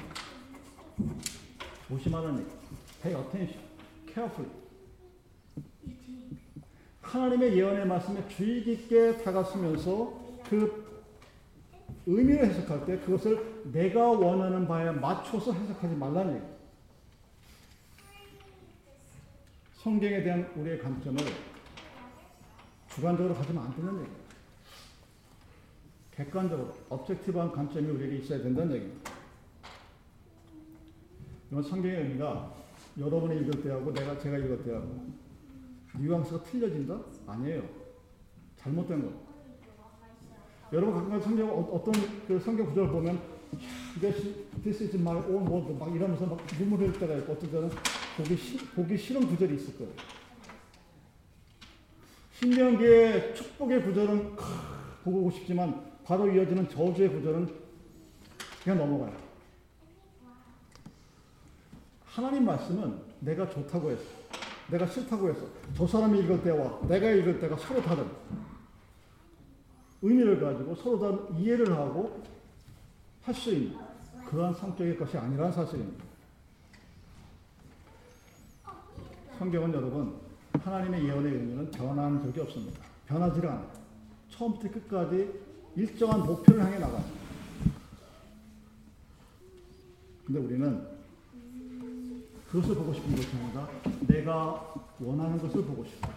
조심하는 1.90 2.40
얘기. 2.40 2.50
Pay 3.02 3.22
attention. 3.22 3.60
Carefully. 4.14 4.62
하나님의 7.02 7.58
예언의 7.58 7.88
말씀에 7.88 8.26
주의 8.30 8.64
깊게 8.64 9.18
다가서면서 9.18 10.14
그 10.50 10.92
의미를 12.06 12.46
해석할 12.46 12.86
때 12.86 13.00
그것을 13.00 13.64
내가 13.74 14.12
원하는 14.12 14.66
바에 14.68 14.92
맞춰서 14.92 15.52
해석하지 15.52 15.96
말라는 15.96 16.36
얘기. 16.36 16.51
성경에 19.82 20.22
대한 20.22 20.48
우리의 20.56 20.78
관점을 20.78 21.20
주관적으로 22.88 23.34
가지면 23.34 23.64
안 23.64 23.76
되는 23.76 23.94
얘기예요. 23.94 24.22
객관적으로, 26.12 26.72
objectiv한 26.88 27.52
관점이 27.52 27.90
우리에게 27.90 28.18
있어야 28.18 28.44
된다는 28.44 28.76
얘기입니다. 28.76 29.12
이건 31.50 31.64
성경의 31.64 31.98
의미가 31.98 32.54
여러분이 33.00 33.42
읽을 33.42 33.64
때하고 33.64 33.92
내가 33.92 34.20
제가 34.20 34.38
읽을 34.38 34.64
때하고 34.64 35.08
뉘앙스가 35.96 36.44
틀려진다? 36.44 37.00
아니에요. 37.26 37.68
잘못된 38.58 39.02
거. 39.02 39.32
여러분 40.74 40.94
가끔 40.94 41.20
성경 41.22 41.50
어, 41.50 41.84
떤 41.84 41.94
그 42.28 42.40
성경 42.40 42.68
구절을 42.68 42.92
보면 42.92 43.20
this 44.00 44.84
is 44.84 44.96
my 44.96 45.18
own 45.18 45.48
word 45.48 45.74
막 45.74 45.94
이러면서 45.94 46.28
막 46.28 46.38
눈물 46.58 46.82
흘릴 46.82 47.00
때가 47.00 47.16
있고 47.16 47.34
어떤 47.34 47.52
때는 47.52 47.70
보기, 48.22 48.38
시, 48.38 48.58
보기 48.58 48.98
싫은 48.98 49.28
구절이 49.28 49.56
있을 49.56 49.78
거예요. 49.78 49.92
신명기의 52.40 53.36
축복의 53.36 53.84
구절은 53.84 54.36
크, 54.36 54.44
보고 55.04 55.32
싶지만 55.32 55.92
바로 56.04 56.32
이어지는 56.32 56.70
저주의 56.70 57.10
구절은 57.10 57.50
그냥 58.64 58.78
넘어가요. 58.78 59.16
하나님 62.06 62.46
말씀은 62.46 63.02
내가 63.22 63.50
좋다고 63.50 63.92
했어. 63.92 64.04
내가 64.70 64.86
싫다고 64.86 65.30
했어. 65.30 65.48
저 65.76 65.88
사람이 65.88 66.20
읽을 66.20 66.44
때와 66.44 66.82
내가 66.88 67.10
읽을 67.10 67.40
때가 67.40 67.58
서로 67.58 67.82
다른 67.82 68.06
의미를 70.02 70.40
가지고 70.40 70.76
서로 70.76 71.00
다른 71.00 71.40
이해를 71.40 71.76
하고 71.76 72.22
할 73.22 73.36
수 73.36 73.52
있는 73.52 73.78
그러한 74.26 74.54
성격의 74.54 74.98
것이 74.98 75.18
아니라는 75.18 75.52
사실입니다. 75.52 76.11
성경은 79.42 79.74
여러분 79.74 80.20
하나님의 80.54 81.04
예언의 81.04 81.34
의미는 81.34 81.72
변한 81.72 82.22
적이 82.22 82.42
없습니다. 82.42 82.80
변하지 83.08 83.40
않아요. 83.40 83.72
처음부터 84.30 84.72
끝까지 84.72 85.42
일정한 85.76 86.20
목표를 86.20 86.64
향해 86.64 86.78
나가요. 86.78 87.04
근데 90.28 90.40
우리는 90.40 90.88
그것을 92.52 92.76
보고 92.76 92.94
싶은 92.94 93.16
것이 93.16 93.30
아니라 93.36 93.68
내가 94.02 94.76
원하는 95.00 95.40
것을 95.40 95.64
보고 95.66 95.84
싶어요. 95.86 96.14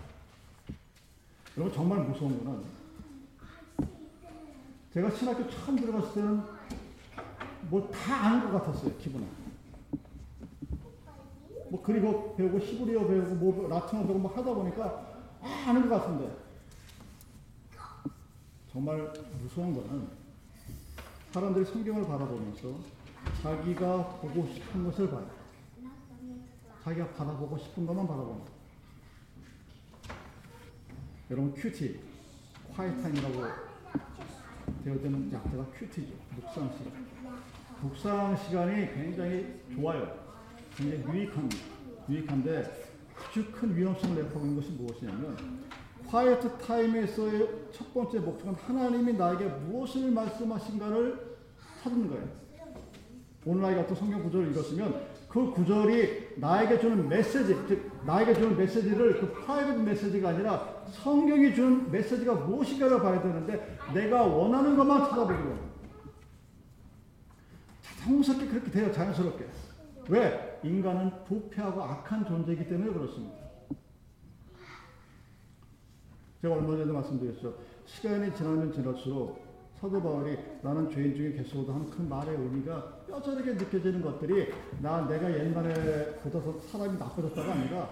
여러분 1.57 1.75
정말 1.75 2.00
무서운 2.00 2.45
거는 2.45 2.62
제가 4.93 5.11
신학교 5.12 5.49
처음 5.49 5.76
들어갔을 5.76 6.12
때는 6.12 6.43
뭘 7.71 7.90
다 7.90 8.16
아는 8.16 8.52
것 8.52 8.62
같았어요, 8.62 8.95
기분은. 8.99 9.43
뭐 11.75 11.83
그리고 11.83 12.37
배우고 12.37 12.61
히브리어 12.61 13.04
배우고 13.04 13.35
뭐 13.35 13.69
라틴어 13.69 14.02
배우고 14.02 14.19
뭐 14.21 14.31
하다 14.31 14.54
보니까 14.54 15.25
아, 15.43 15.64
아는 15.66 15.88
것 15.88 16.00
같은데 16.00 16.37
정말 18.71 19.12
무서운 19.43 19.75
거는 19.75 20.09
사람들이 21.33 21.64
성경을 21.64 22.07
바라보면서 22.07 22.76
자기가 23.43 24.19
보고 24.21 24.47
싶은 24.47 24.85
것을 24.85 25.11
봐요. 25.11 25.28
자기가 26.85 27.09
바라보고 27.09 27.59
싶은 27.59 27.85
것만 27.85 28.07
바라보는 28.07 28.43
여러분 31.33 31.54
큐티, 31.54 32.00
콰이타임이라고 32.76 33.43
되어 34.85 34.95
있는 34.95 35.33
약자가 35.33 35.66
큐티죠. 35.76 36.14
묵상 36.37 36.73
시간. 36.78 37.07
묵상 37.83 38.37
시간이 38.37 38.95
굉장히 38.95 39.61
좋아요. 39.75 40.24
굉장히 40.76 41.04
유익합니다. 41.12 41.62
유익한데 42.09 42.85
아주 43.16 43.45
큰 43.52 43.76
위험성을 43.76 44.16
내포하고 44.16 44.47
있는 44.47 44.57
것이 44.57 44.73
무엇이냐면 44.73 45.37
Quiet 46.06 46.59
Time에서의 46.59 47.49
첫 47.73 47.93
번째 47.95 48.19
목적은 48.21 48.54
하나님이 48.54 49.14
나에게 49.14 49.47
무엇을 49.47 50.11
말씀하신가를 50.11 51.37
찾는 51.83 52.09
거예요. 52.09 52.45
오늘 53.47 53.78
어떤 53.78 53.95
성경 53.97 54.23
구절을 54.23 54.50
읽었으면 54.50 55.14
그 55.28 55.50
구절이 55.50 56.35
나에게 56.37 56.78
주는 56.78 57.09
메시지, 57.09 57.54
즉 57.66 57.90
나에게 58.07 58.35
주는 58.35 58.57
메시지를 58.57 59.21
그 59.21 59.33
private 59.33 59.83
메시지가 59.83 60.28
아니라 60.31 60.85
성경이 60.93 61.54
주는 61.54 61.90
메시지가 61.90 62.35
무엇인가를 62.35 63.00
봐야 63.00 63.21
되는데 63.21 63.76
내가 63.93 64.23
원하는 64.23 64.76
것만 64.76 65.11
찾아보기로. 65.11 65.57
자연스럽게 68.00 68.47
그렇게 68.47 68.71
돼요. 68.71 68.93
자연스럽게. 68.93 69.47
왜? 70.09 70.43
인간은 70.64 71.25
부패하고 71.25 71.83
악한 71.83 72.25
존재이기 72.25 72.66
때문에 72.66 72.92
그렇습니다. 72.92 73.37
제가 76.40 76.54
얼마 76.54 76.76
전에 76.76 76.92
말씀드렸죠. 76.92 77.54
시간이 77.87 78.35
지나면 78.35 78.73
지날수록 78.73 79.44
사도 79.80 80.02
바울이 80.02 80.38
나는 80.62 80.88
죄인 80.90 81.14
중에 81.14 81.33
개수도 81.33 81.73
하는 81.73 81.90
그 81.90 82.00
말의 82.02 82.37
의미가 82.37 83.04
뼈저리게 83.06 83.54
느껴지는 83.54 84.02
것들이 84.02 84.52
나 84.80 85.06
내가 85.06 85.30
옛날에 85.30 86.16
더 86.30 86.61
사람이 86.61 86.99
나빠졌다가 86.99 87.52
아니라 87.52 87.88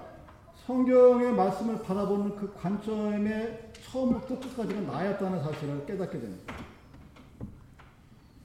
성경의 0.66 1.32
말씀을 1.32 1.82
바라보는 1.82 2.36
그 2.36 2.54
관점의 2.54 3.72
처음부터 3.84 4.38
끝까지가 4.40 4.80
나였다는 4.82 5.42
사실을 5.42 5.84
깨닫게 5.86 6.20
됩니다. 6.20 6.54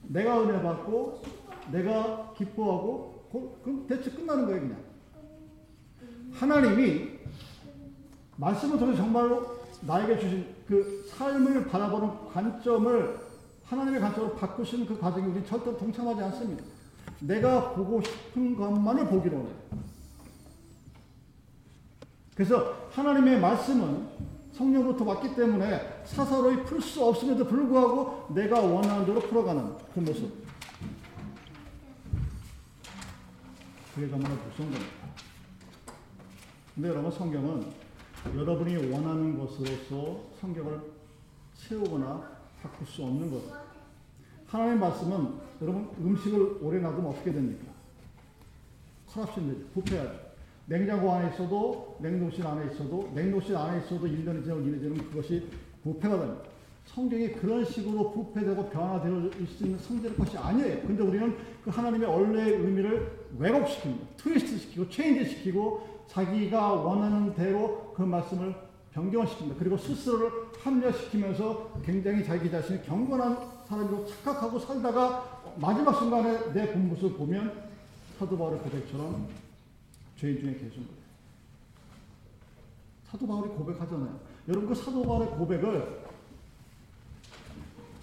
내가 0.02 0.42
은혜 0.42 0.60
받고 0.62 1.22
내가 1.70 2.32
기뻐하고 2.36 3.17
그럼 3.30 3.86
대체 3.86 4.10
끝나는 4.10 4.46
거예요 4.46 4.60
그냥. 4.60 4.84
하나님이 6.32 7.18
말씀을 8.36 8.78
통해 8.78 8.96
정말로 8.96 9.58
나에게 9.82 10.18
주신 10.18 10.46
그 10.66 11.04
삶을 11.08 11.68
바라보는 11.68 12.28
관점을 12.32 13.18
하나님의 13.64 14.00
관점으로 14.00 14.34
바꾸시는 14.34 14.86
그 14.86 14.98
과정에 14.98 15.26
우리는 15.26 15.46
절대 15.46 15.76
동참하지 15.76 16.22
않습니다. 16.22 16.64
내가 17.20 17.72
보고 17.72 18.00
싶은 18.00 18.56
것만을 18.56 19.06
보기로 19.06 19.36
해요. 19.36 19.48
그래서 22.34 22.76
하나님의 22.92 23.40
말씀은 23.40 24.06
성령으로부터 24.52 25.04
왔기 25.04 25.34
때문에 25.34 26.02
사사로이 26.04 26.64
풀 26.64 26.80
수 26.80 27.04
없음에도 27.04 27.46
불구하고 27.46 28.32
내가 28.34 28.60
원하는 28.60 29.04
대로 29.04 29.20
풀어가는 29.20 29.74
그 29.94 30.00
모습. 30.00 30.32
그게 33.98 34.08
정말 34.08 34.30
무서운 34.30 34.70
겁니다. 34.70 34.92
근데 36.72 36.88
여러분 36.88 37.10
성경은 37.10 37.66
여러분이 38.32 38.92
원하는 38.92 39.36
것으로서 39.36 40.20
성경을 40.40 40.80
채우거나 41.56 42.38
바꿀 42.62 42.86
수 42.86 43.02
없는 43.02 43.28
것. 43.28 43.42
하나님의 44.46 44.78
말씀은 44.78 45.34
여러분 45.60 45.90
음식을 45.98 46.58
오래 46.62 46.78
놔두면 46.78 47.10
어떻게 47.10 47.32
됩니까? 47.32 47.64
커럽션 49.08 49.48
되죠. 49.48 49.66
부패하죠. 49.74 50.16
냉장고 50.66 51.12
안에 51.14 51.34
있어도 51.34 51.98
냉동실 52.00 52.46
안에 52.46 52.72
있어도 52.72 53.10
냉동실 53.12 53.56
안에 53.56 53.78
있어도 53.78 54.06
1년이 54.06 54.44
지나고 54.44 54.60
2년이 54.60 54.80
지나면 54.80 55.10
그것이 55.10 55.48
부패가 55.82 56.20
됩니다. 56.20 56.44
성경이 56.86 57.32
그런 57.32 57.64
식으로 57.64 58.12
부패되고 58.12 58.70
변화될 58.70 59.32
수 59.48 59.64
있는 59.64 59.76
성질의 59.80 60.16
것이 60.16 60.38
아니에요. 60.38 60.82
근데 60.82 61.02
우리는 61.02 61.36
그 61.64 61.70
하나님의 61.70 62.08
원래의 62.08 62.52
의미를 62.52 63.17
왜곡시킵니다. 63.38 64.16
트위스트 64.16 64.58
시키고 64.58 64.88
체인지 64.88 65.30
시키고 65.30 66.04
자기가 66.08 66.72
원하는 66.72 67.34
대로 67.34 67.92
그 67.94 68.02
말씀을 68.02 68.54
변경시킵니다. 68.94 69.58
그리고 69.58 69.76
스스로를 69.76 70.30
합리화시키면서 70.62 71.72
굉장히 71.84 72.24
자기 72.24 72.50
자신이 72.50 72.82
경건한 72.84 73.38
사람으로 73.68 74.06
착각하고 74.06 74.58
살다가 74.58 75.42
마지막 75.56 75.92
순간에 75.94 76.52
내 76.52 76.72
본 76.72 76.88
모습을 76.88 77.16
보면 77.16 77.68
사도 78.18 78.36
바울의 78.36 78.60
고백처럼 78.60 79.28
죄인 80.16 80.40
중에 80.40 80.52
계신 80.54 80.86
거예요. 80.86 80.98
사도 83.10 83.26
바울이 83.26 83.48
고백하잖아요. 83.50 84.18
여러분 84.48 84.68
그 84.68 84.74
사도 84.74 85.02
바울의 85.04 85.28
고백을 85.30 86.02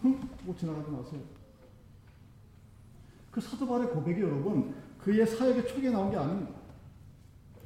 흠? 0.01 0.29
뭐 0.43 0.55
지나가지 0.57 0.89
마세요. 0.89 1.19
그 3.31 3.41
사도 3.41 3.67
바울의 3.67 3.89
고백이 3.89 4.21
여러분 4.21 4.75
그의 5.05 5.23
사역의 5.23 5.67
초기에 5.67 5.91
나온 5.91 6.09
게 6.09 6.17
아닙니다. 6.17 6.51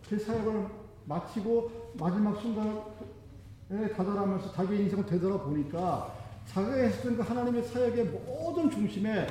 그 0.10 0.20
사역을 0.20 0.68
마치고 1.06 1.94
마지막 1.98 2.38
순간에 2.42 3.94
다다라면서 3.96 4.52
자기 4.52 4.76
인생을 4.76 5.06
되돌아보니까 5.06 6.18
자기가 6.48 6.74
했던 6.76 7.16
그 7.16 7.22
하나님의 7.22 7.64
사역의 7.64 8.06
모든 8.08 8.70
중심에 8.70 9.26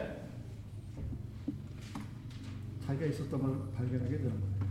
자기가 2.86 3.04
있었던 3.04 3.42
걸 3.42 3.72
발견하게 3.76 4.16
되는 4.16 4.30
거예요. 4.30 4.68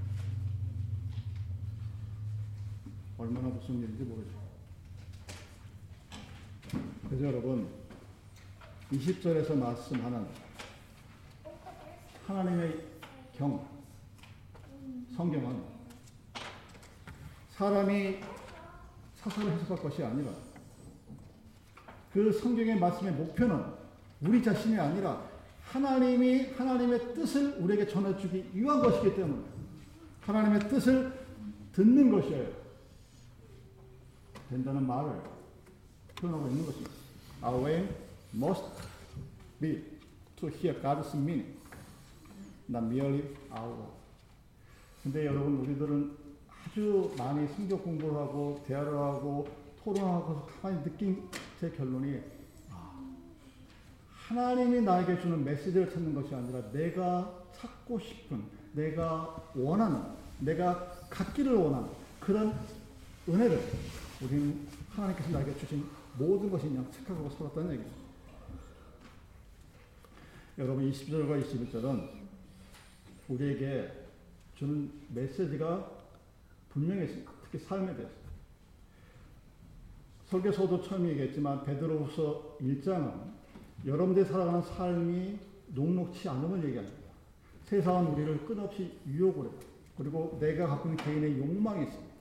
얼마나 3.19 3.49
무슨 3.49 3.75
일인지 3.83 4.03
모르죠. 4.03 4.31
그래서 7.07 7.25
여러분, 7.25 7.67
20절에서 8.91 9.55
말씀하는 9.55 10.25
하나님의 12.25 12.96
경, 13.37 13.63
성경은 15.15 15.61
사람이 17.51 18.17
사설을 19.15 19.51
해석할 19.51 19.83
것이 19.83 20.03
아니라 20.03 20.31
그 22.11 22.31
성경의 22.31 22.79
말씀의 22.79 23.13
목표는 23.13 23.63
우리 24.21 24.43
자신이 24.43 24.79
아니라 24.79 25.21
하나님이 25.65 26.53
하나님의 26.53 27.13
뜻을 27.13 27.57
우리에게 27.59 27.87
전해주기 27.87 28.51
위한 28.53 28.81
것이기 28.81 29.15
때문에 29.15 29.43
하나님의 30.21 30.67
뜻을 30.69 31.13
듣는 31.73 32.09
것이에요. 32.09 32.47
된다는 34.49 34.87
말을 34.87 35.11
표현하고 36.15 36.47
있는 36.47 36.65
것입니다. 36.65 36.91
Our 37.43 37.69
aim 37.69 37.89
must 38.33 38.65
be 39.61 39.83
to 40.37 40.49
hear 40.49 40.81
God's 40.81 41.13
meaning, 41.15 41.56
not 42.69 42.85
merely 42.85 43.23
our. 43.51 43.87
근데 45.03 45.25
여러분 45.25 45.57
우리들은 45.59 46.11
아주 46.49 47.13
많이 47.17 47.47
성경 47.47 47.79
공부를 47.79 48.15
하고 48.15 48.63
대화를 48.67 48.91
하고 48.93 49.47
토론하고 49.83 50.47
가만히 50.61 50.83
느낀 50.83 51.29
제 51.59 51.69
결론이 51.71 52.19
하나님이 54.27 54.81
나에게 54.81 55.21
주는 55.21 55.41
메시지를 55.45 55.89
찾는 55.89 56.13
것이 56.13 56.35
아니라 56.35 56.61
내가 56.71 57.33
찾고 57.55 57.97
싶은, 57.97 58.43
내가 58.73 59.51
원하는, 59.55 60.01
내가 60.39 60.91
갖기를 61.09 61.53
원하는 61.53 61.87
그런 62.19 62.53
은혜를 63.29 63.57
우리는 64.21 64.67
하나님께서 64.89 65.29
나에게 65.29 65.57
주신 65.57 65.85
모든 66.17 66.51
것이 66.51 66.67
그냥 66.67 66.85
착각하고 66.91 67.29
살았다는 67.29 67.71
얘기죠. 67.73 67.89
여러분 70.57 70.91
20절과 70.91 71.43
21절은 71.43 72.26
우리에게 73.27 73.91
주는 74.55 74.91
메시지가 75.13 75.91
분명했습니다. 76.69 77.31
특히 77.43 77.59
삶에 77.59 77.95
대해서. 77.95 78.15
설교서도 80.25 80.81
처음 80.81 81.07
얘기했지만 81.07 81.63
베드로후서 81.63 82.57
1장은 82.61 83.13
여러분들이 83.85 84.25
살아가는 84.25 84.61
삶이 84.61 85.39
녹록치 85.67 86.27
않음을 86.27 86.63
얘기합니다. 86.65 86.97
세상은 87.63 88.13
우리를 88.13 88.45
끝없이 88.45 88.97
유혹을 89.07 89.45
해요. 89.45 89.59
그리고 89.97 90.37
내가 90.39 90.67
갖고 90.67 90.89
있는 90.89 91.03
개인의 91.03 91.37
욕망이 91.37 91.85
있습니다. 91.85 92.15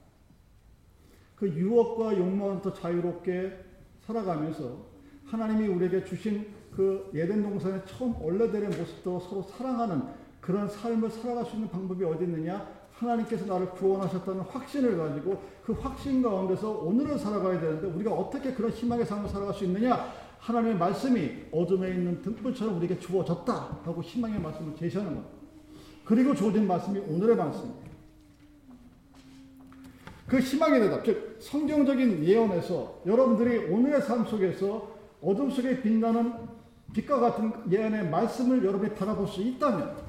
그 1.37 1.49
유혹과 1.49 2.17
욕망부터 2.17 2.73
자유롭게 2.73 3.65
살아가면서 4.01 4.87
하나님이 5.27 5.69
우리에게 5.69 6.05
주신 6.05 6.47
그 6.73 7.11
예덴 7.15 7.43
동산의 7.43 7.83
처음 7.87 8.15
원래대로 8.21 8.69
모습도 8.69 9.21
서로 9.21 9.43
사랑하는 9.43 10.03
그런 10.47 10.69
삶을 10.69 11.11
살아갈 11.11 11.45
수 11.45 11.57
있는 11.57 11.69
방법이 11.69 12.05
어디 12.05 12.25
있느냐? 12.25 12.65
하나님께서 12.93 13.45
나를 13.47 13.69
구원하셨다는 13.71 14.43
확신을 14.43 14.97
가지고 14.97 15.43
그 15.65 15.73
확신 15.73 16.23
가운데서 16.23 16.71
오늘을 16.71 17.19
살아가야 17.19 17.61
되는데 17.61 17.89
우리가 17.89 18.13
어떻게 18.13 18.55
그런 18.55 18.71
희망의 18.71 19.05
삶을 19.05 19.29
살아갈 19.29 19.53
수 19.53 19.65
있느냐? 19.65 20.09
하나님의 20.39 20.77
말씀이 20.77 21.47
어둠에 21.51 21.91
있는 21.91 22.23
등불처럼 22.23 22.77
우리에게 22.77 23.01
주어졌다 23.01 23.53
하고 23.83 24.01
희망의 24.01 24.41
말씀을 24.41 24.77
제시하는 24.77 25.17
것. 25.17 25.25
그리고 26.05 26.33
주어진 26.33 26.65
말씀이 26.69 27.01
오늘의 27.01 27.35
말씀입니다. 27.35 27.91
그 30.29 30.39
희망의 30.39 30.81
대답, 30.81 31.05
즉 31.05 31.39
성경적인 31.41 32.25
예언에서 32.25 33.03
여러분들이 33.05 33.67
오늘의 33.73 34.01
삶 34.03 34.25
속에서 34.25 34.95
어둠 35.21 35.51
속에 35.51 35.83
빛나는 35.83 36.33
빛과 36.93 37.19
같은 37.19 37.53
예언의 37.69 38.11
말씀을 38.11 38.65
여러분이 38.65 38.95
바라볼 38.95 39.27
수 39.27 39.43
있다면 39.43 40.06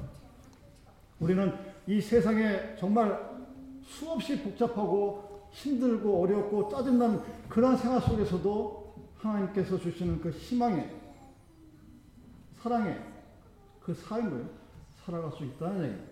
우리는 1.20 1.52
이 1.86 2.00
세상에 2.00 2.76
정말 2.76 3.38
수없이 3.82 4.42
복잡하고 4.42 5.48
힘들고 5.50 6.22
어렵고 6.22 6.68
짜증나는 6.68 7.20
그런 7.48 7.76
생활 7.76 8.00
속에서도 8.00 8.94
하나님께서 9.16 9.78
주시는 9.78 10.20
그 10.20 10.30
희망의 10.30 10.96
사랑의 12.58 13.02
그 13.80 13.94
삶을 13.94 14.48
살아갈 15.04 15.32
수 15.32 15.44
있다는 15.44 15.84
얘기입니다. 15.84 16.08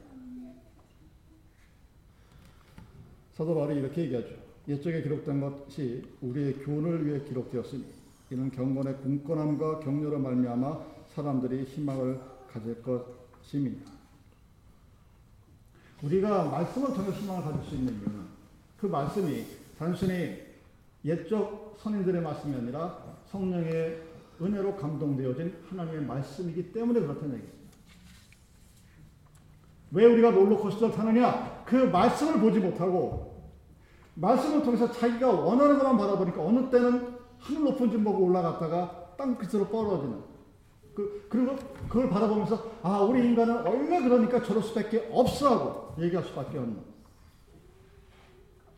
사도 3.35 3.55
바울이 3.55 3.81
이렇게 3.81 4.03
얘기하죠. 4.03 4.29
옛적에 4.69 5.03
기록된 5.03 5.41
것이 5.41 6.03
우리의 6.23 6.55
교훈을 6.55 7.07
위해 7.07 7.21
기록되었으니 7.21 7.85
이는 8.31 8.51
경건의 8.51 8.97
굳건함과 8.97 9.81
격려로 9.81 10.19
말미암아 10.19 10.81
사람들이 11.15 11.65
희망을 11.65 12.21
가질 12.51 12.83
것임이니라. 12.83 13.96
우리가 16.03 16.45
말씀을 16.45 16.93
통해 16.93 17.11
희망을 17.11 17.43
가질 17.43 17.69
수 17.69 17.75
있는 17.75 17.95
이유는 17.95 18.27
그 18.79 18.87
말씀이 18.87 19.45
단순히 19.79 20.43
옛적 21.05 21.77
선인들의 21.79 22.21
말씀이 22.23 22.55
아니라 22.55 22.99
성령의 23.31 24.03
은혜로 24.41 24.77
감동되어진 24.77 25.57
하나님의 25.71 26.03
말씀이기 26.03 26.73
때문에 26.73 27.01
그렇다는 27.01 27.37
얘기입니다. 27.37 27.57
왜 29.93 30.05
우리가 30.05 30.31
롤러코스터를 30.31 30.95
타느냐? 30.95 31.63
그 31.65 31.77
말씀을 31.77 32.41
보지 32.41 32.59
못하고 32.59 33.51
말씀을 34.15 34.63
통해서 34.63 34.91
자기가 34.91 35.31
원하는 35.31 35.79
것만 35.79 35.97
바라보니까 35.97 36.43
어느 36.43 36.69
때는 36.71 37.17
하늘 37.39 37.65
높은 37.65 37.91
집 37.91 38.03
보고 38.03 38.25
올라갔다가 38.25 39.15
땅끝으로 39.17 39.69
뻗어지는 39.69 40.36
그, 40.97 41.27
그리고 41.29 41.55
그걸 41.89 42.09
바라보면서 42.09 42.73
아 42.83 43.01
우리 43.03 43.23
인간은 43.27 43.67
원래 43.67 44.01
그러니까 44.01 44.43
저럴 44.43 44.63
수밖에 44.63 45.07
없어 45.13 45.51
하고 45.51 46.03
얘기할 46.03 46.25
수밖에 46.25 46.57
없는 46.57 46.79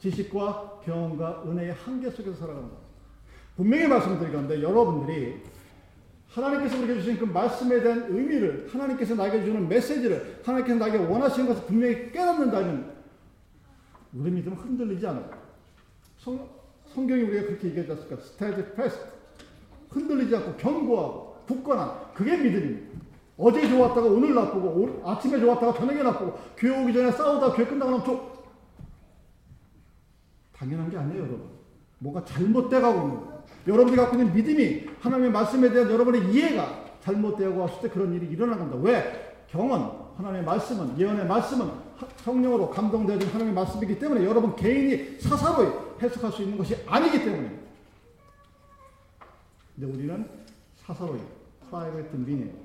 지식과 0.01 0.81
경험과 0.85 1.45
은혜의 1.47 1.75
한계 1.75 2.11
속에서 2.11 2.47
겁니다. 2.47 2.77
분명히 3.57 3.87
말씀드리건데 3.87 4.63
여러분들이 4.63 5.43
하나님께서 6.29 6.77
우리에게 6.77 7.01
주신 7.01 7.19
그 7.19 7.25
말씀에 7.25 7.81
대한 7.83 8.07
의미를 8.09 8.69
하나님께서 8.69 9.15
나에게 9.15 9.45
주는 9.45 9.69
메시지를 9.69 10.41
하나님께서 10.45 10.79
나에게 10.79 10.99
원하시는 10.99 11.49
것을 11.49 11.67
분명히 11.67 12.11
깨닫는다면 12.11 12.99
우리 14.13 14.31
믿음은 14.33 14.59
흔들리지 14.59 15.07
않아요. 15.07 15.31
성, 16.19 16.49
성경이 16.95 17.23
우리가 17.23 17.47
그렇게 17.47 17.69
얘기하지 17.69 17.93
않습니까? 17.93 18.23
스테디 18.23 18.75
패스트. 18.75 19.07
흔들리지 19.91 20.37
않고 20.37 20.57
견고하고 20.57 21.29
굳건한 21.49 22.08
그게 22.19 22.37
믿음입니다. 22.37 22.99
어제 23.37 23.69
좋았다가 23.69 24.09
오늘 24.09 24.35
나쁘고 24.35 24.67
오, 24.67 25.09
아침에 25.09 25.39
좋았다가 25.39 25.73
저녁에 25.73 26.03
나쁘고 26.03 26.37
교회 26.57 26.83
오기 26.83 26.93
전에 26.93 27.13
싸우다 27.13 27.53
교회 27.53 27.65
끝나고 27.65 27.93
나면 27.93 28.05
좀 28.05 28.29
당연한 30.53 30.91
게 30.91 30.97
아니에요, 30.97 31.21
여러분. 31.21 31.49
뭔가 32.01 32.25
잘못돼 32.25 32.81
가고 32.81 33.07
있는. 33.07 33.21
여러분이 33.69 33.97
갖고 33.97 34.17
있는 34.17 34.35
믿음이 34.35 34.87
하나님의 35.01 35.31
말씀에 35.31 35.71
대한 35.71 35.89
여러분의 35.89 36.33
이해가 36.33 36.87
잘못되고 37.03 37.57
왔을 37.57 37.83
때 37.83 37.89
그런 37.89 38.13
일이 38.13 38.27
일어난 38.27 38.59
겁니다. 38.59 38.81
왜? 38.83 39.45
경험, 39.49 40.13
하나님의 40.17 40.45
말씀은, 40.45 40.99
예언의 40.99 41.27
말씀은 41.27 41.71
성령으로 42.25 42.71
감동되어진 42.71 43.29
하나님의 43.29 43.55
말씀이기 43.55 44.01
때문에 44.01 44.25
여러분 44.25 44.57
개인이 44.57 45.21
사사로이 45.21 45.69
해석할 46.03 46.33
수 46.33 46.43
있는 46.43 46.59
것이 46.59 46.77
아니기 46.85 47.25
때문에. 47.25 47.61
근데 49.77 49.93
우리는 49.93 50.29
사사로이, 50.75 51.21
private 51.69 52.15
meaning, 52.15 52.57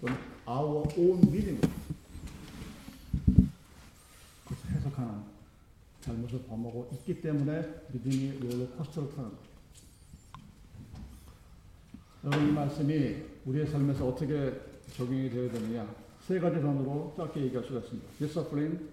그건 0.00 0.16
our 0.48 0.84
own 0.96 1.20
meaning. 1.28 1.60
그래서 4.46 4.68
해석하는 4.68 5.22
잘못을 6.00 6.42
범하고 6.44 6.88
있기 6.92 7.20
때문에 7.20 7.82
믿음이 7.92 8.38
롤러코스터를 8.40 9.14
타는 9.14 9.30
거예요. 9.30 9.56
여러분 12.24 12.48
이 12.48 12.52
말씀이 12.52 13.22
우리의 13.44 13.66
삶에서 13.66 14.08
어떻게 14.08 14.60
적용이 14.92 15.30
되어야 15.30 15.52
되느냐 15.52 15.86
세 16.20 16.40
가지 16.40 16.56
단어로 16.56 17.14
짧게 17.16 17.40
얘기할 17.42 17.64
수가 17.64 17.80
있습니다. 17.80 18.08
Discipline, 18.18 18.88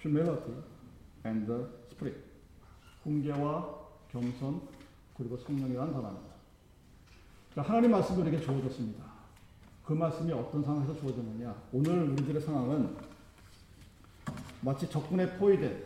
humility, 0.00 0.54
and 1.26 1.52
spirit. 1.90 2.20
훈계와 3.02 3.78
겸손 4.12 4.60
그리고 5.16 5.36
성령이라는 5.36 5.92
단어입니다. 5.92 6.27
그러니까 7.58 7.72
하나님 7.72 7.90
말씀이 7.90 8.20
우리에게 8.20 8.40
주어졌습니다. 8.40 9.04
그 9.84 9.92
말씀이 9.92 10.30
어떤 10.32 10.62
상황에서 10.62 10.94
주어졌느냐 11.00 11.52
오늘 11.72 12.10
우리들의 12.10 12.40
상황은 12.40 12.96
마치 14.60 14.88
적군에 14.88 15.36
포위된 15.38 15.84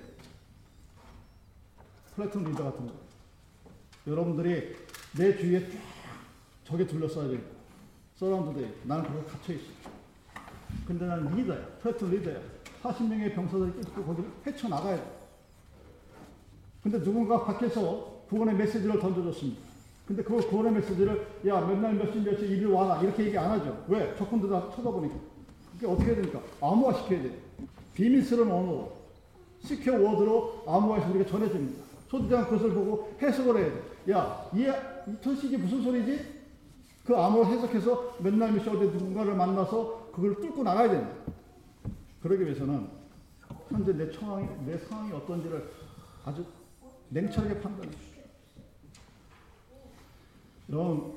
platoon 2.15 2.45
leader 2.45 2.65
같은 2.65 2.87
거. 2.87 2.93
여러분들이 4.07 4.77
내 5.17 5.35
주위에 5.39 5.71
쫙 5.71 5.79
적에 6.65 6.87
둘러싸여 6.87 7.33
있고, 7.33 7.57
서라운드 8.17 8.61
돼 8.61 8.67
있고, 8.67 8.87
나는 8.87 9.05
거기 9.05 9.27
갇혀있어. 9.27 9.73
근데 10.87 11.07
나는 11.07 11.35
리더야. 11.35 11.67
platoon 11.79 12.11
leader야. 12.11 12.39
40명의 12.83 13.35
병사들이 13.35 13.73
끌고 13.73 14.05
거기를 14.05 14.31
헤쳐나가야 14.47 14.97
돼. 14.97 15.19
근데 16.83 17.03
누군가 17.03 17.43
밖에서 17.45 18.25
구원의 18.29 18.57
메시지를 18.57 19.01
던져줬습니다. 19.01 19.72
근데 20.07 20.23
그 20.23 20.37
구원의 20.37 20.73
메시지를, 20.73 21.27
야, 21.47 21.61
몇 21.61 21.79
날, 21.79 21.95
몇십, 21.95 22.25
며칠, 22.25 22.51
이리 22.51 22.65
와라. 22.67 23.01
이렇게 23.03 23.27
얘기 23.27 23.39
안 23.39 23.51
하죠. 23.53 23.85
왜? 23.89 24.15
적군들 24.17 24.49
다 24.49 24.69
쳐다보니까. 24.75 25.15
그게 25.75 25.87
어떻게 25.87 26.07
해야 26.07 26.15
됩니까? 26.17 26.41
암호화 26.61 26.93
시켜야 26.95 27.23
돼. 27.23 27.39
비밀스러운 27.95 28.51
언어로, 28.51 28.93
시켜 29.61 29.93
워드로 29.93 30.65
암호화해서 30.67 31.11
우리가 31.11 31.31
전해줍니다. 31.31 31.83
소대장 32.09 32.45
그것을 32.45 32.75
보고 32.75 33.13
해석을 33.23 33.57
해야 33.59 33.67
돼. 33.73 34.13
야, 34.13 34.51
이, 34.55 34.63
이 35.11 35.23
천식이 35.23 35.57
무슨 35.57 35.83
소리지? 35.83 36.43
그 37.05 37.17
암호를 37.17 37.53
해석해서 37.53 38.17
맨날 38.19 38.53
몇시 38.53 38.69
어디 38.69 38.85
누군가를 38.87 39.35
만나서 39.35 40.11
그걸 40.13 40.35
뚫고 40.41 40.63
나가야 40.63 40.91
됩니다. 40.91 41.15
그러기 42.23 42.45
위해서는 42.45 42.89
현재 43.69 43.93
내 43.93 44.11
상황이, 44.13 44.47
내 44.67 44.79
상황이 44.79 45.13
어떤지를 45.13 45.71
아주 46.25 46.45
냉철하게 47.09 47.61
판단해 47.61 47.91
주십시오. 47.91 48.12
여러분, 50.73 51.13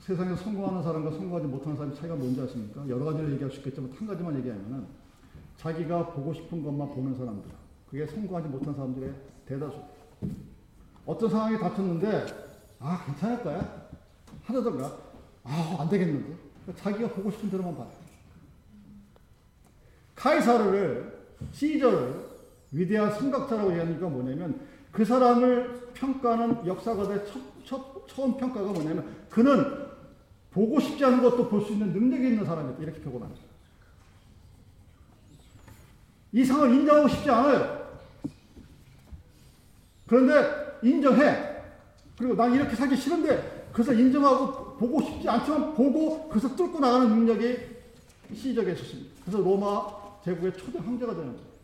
세상에서 0.00 0.36
성공하는 0.36 0.82
사람과 0.82 1.10
성공하지 1.10 1.46
못하는 1.46 1.76
사람의 1.76 1.96
차이가 1.96 2.14
뭔지 2.14 2.40
아십니까? 2.42 2.86
여러 2.88 3.06
가지를 3.06 3.32
얘기할 3.32 3.50
수 3.50 3.58
있겠지만 3.58 3.90
한 3.92 4.06
가지만 4.06 4.36
얘기하면은 4.38 4.86
자기가 5.56 6.10
보고 6.10 6.34
싶은 6.34 6.62
것만 6.62 6.90
보는 6.90 7.16
사람들, 7.16 7.50
그게 7.90 8.06
성공하지 8.06 8.48
못한 8.48 8.74
사람들의 8.74 9.14
대다수. 9.46 9.80
어떤 11.06 11.30
상황이 11.30 11.58
닥쳤는데, 11.58 12.26
아, 12.78 13.02
괜찮을 13.06 13.42
거야? 13.42 13.88
하려던가, 14.44 14.98
아, 15.42 15.76
안 15.80 15.88
되겠는데? 15.88 16.36
자기가 16.76 17.08
보고 17.12 17.30
싶은 17.30 17.48
대로만 17.48 17.76
봐요. 17.76 17.90
카이사르를, 20.14 21.26
시저를 21.52 22.26
위대한 22.72 23.10
생각자라고 23.10 23.70
얘기하니까 23.70 24.08
뭐냐면, 24.08 24.60
그 24.96 25.04
사람을 25.04 25.90
평가하는 25.92 26.66
역사가의 26.66 27.26
첫, 27.26 27.38
첫, 27.66 28.08
처음 28.08 28.34
평가가 28.38 28.72
뭐냐면, 28.72 29.06
그는 29.28 29.86
보고 30.50 30.80
싶지 30.80 31.04
않은 31.04 31.20
것도 31.20 31.50
볼 31.50 31.60
수 31.60 31.74
있는 31.74 31.92
능력이 31.92 32.28
있는 32.28 32.46
사람이다. 32.46 32.82
이렇게 32.82 32.98
표현합니다. 33.02 33.42
이 36.32 36.42
상을 36.42 36.72
인정하고 36.72 37.08
싶지 37.08 37.30
않아요. 37.30 37.98
그런데 40.06 40.78
인정해. 40.82 41.56
그리고 42.16 42.34
난 42.34 42.54
이렇게 42.54 42.74
살기 42.74 42.96
싫은데 42.96 43.68
그래서 43.74 43.92
인정하고 43.92 44.78
보고 44.78 45.02
싶지 45.02 45.28
않지만 45.28 45.74
보고 45.74 46.26
그래서 46.30 46.56
뚫고 46.56 46.80
나가는 46.80 47.06
능력이 47.06 47.58
시적에 48.34 48.72
있었습니다. 48.72 49.10
그래서 49.26 49.44
로마 49.44 49.88
제국의 50.24 50.56
초대 50.56 50.78
황제가 50.78 51.12
되는 51.14 51.32
거예요. 51.34 51.55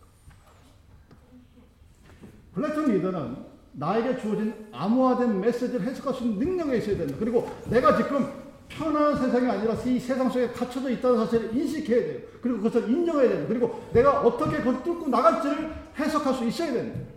플래톤 2.54 2.92
리더는 2.92 3.36
나에게 3.72 4.20
주어진 4.20 4.66
암호화된 4.72 5.40
메시지를 5.40 5.86
해석할 5.86 6.14
수 6.14 6.24
있는 6.24 6.56
능력이 6.56 6.78
있어야 6.78 6.98
된다. 6.98 7.16
그리고 7.18 7.50
내가 7.70 7.96
지금 7.96 8.30
편안한 8.68 9.16
세상이 9.16 9.50
아니라 9.50 9.74
이 9.74 9.98
세상 9.98 10.30
속에 10.30 10.48
갇혀져 10.48 10.90
있다는 10.90 11.18
사실을 11.18 11.56
인식해야 11.56 12.00
돼요. 12.00 12.20
그리고 12.40 12.58
그것을 12.58 12.90
인정해야 12.90 13.28
돼요. 13.28 13.46
그리고 13.48 13.82
내가 13.92 14.20
어떻게 14.20 14.58
그걸 14.58 14.82
뚫고 14.82 15.08
나갈지를 15.08 15.72
해석할 15.98 16.34
수 16.34 16.46
있어야 16.46 16.72
됩니다. 16.72 17.12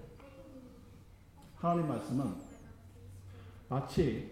하나님 1.55 1.87
말씀은 1.87 2.33
마치 3.67 4.31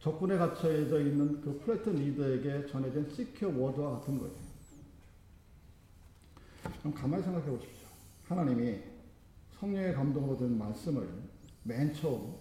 적군에 0.00 0.36
갇혀져 0.36 1.00
있는 1.00 1.40
그 1.40 1.60
플래톤 1.64 1.96
리더에게 1.96 2.66
전해진 2.66 3.08
시큐어 3.10 3.52
워드와 3.56 3.98
같은 3.98 4.18
거예요. 4.18 4.32
그럼 6.80 6.94
가만히 6.94 7.22
생각해 7.22 7.46
보십시오. 7.46 7.88
하나님이 8.28 8.78
성령의 9.60 9.92
된 10.38 10.56
말씀을 10.58 11.08
맨 11.64 11.92
처음 11.92 12.34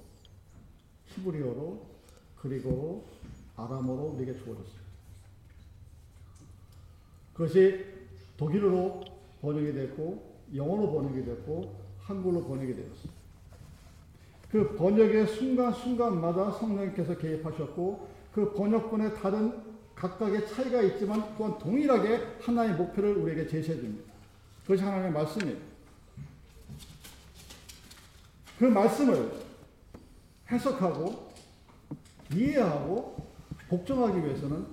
히브리어로 1.07 1.85
그리고 2.35 3.07
아람어로 3.55 4.13
우리에게 4.15 4.33
주어졌어요. 4.33 4.87
그것이 7.33 7.85
독일어로 8.37 9.03
번역이 9.41 9.73
됐고 9.73 10.37
영어로 10.55 10.91
번역이 10.91 11.25
됐고 11.25 11.75
한글로 11.99 12.45
번역이 12.45 12.75
되었어요. 12.75 13.17
그 14.51 14.75
번역의 14.75 15.27
순간순간마다 15.27 16.51
성령님께서 16.51 17.17
개입하셨고 17.17 18.07
그 18.31 18.53
번역본의 18.53 19.15
다른 19.15 19.53
각각의 19.95 20.47
차이가 20.47 20.81
있지만 20.83 21.35
또한 21.37 21.57
동일하게 21.57 22.37
하나의 22.41 22.75
목표를 22.75 23.17
우리에게 23.17 23.47
제시해 23.47 23.77
줍니다. 23.77 24.13
그것이 24.61 24.83
하나님의 24.83 25.11
말씀이에요. 25.11 25.66
그 28.57 28.65
말씀을 28.65 29.31
해석하고 30.51 31.31
이해하고 32.33 33.27
복종하기 33.69 34.23
위해서는 34.25 34.65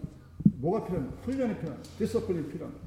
뭐가 0.57 0.87
필요합니까? 0.87 1.23
훈련이 1.23 1.59
필요합니다. 1.59 1.90
디서플린이 1.99 2.49
필요합니다. 2.53 2.87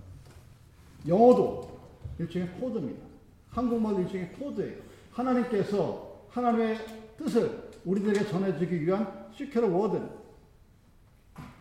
영어도 1.08 1.80
일종의 2.20 2.50
코드입니다. 2.60 3.06
한국말도 3.52 4.02
일종의 4.02 4.32
코드예요. 4.34 4.78
하나님께서 5.12 6.26
하나님의 6.30 6.80
뜻을 7.18 7.72
우리들에게 7.86 8.28
전해주기 8.28 8.86
위한 8.86 9.28
secret 9.34 9.68
word. 9.68 10.02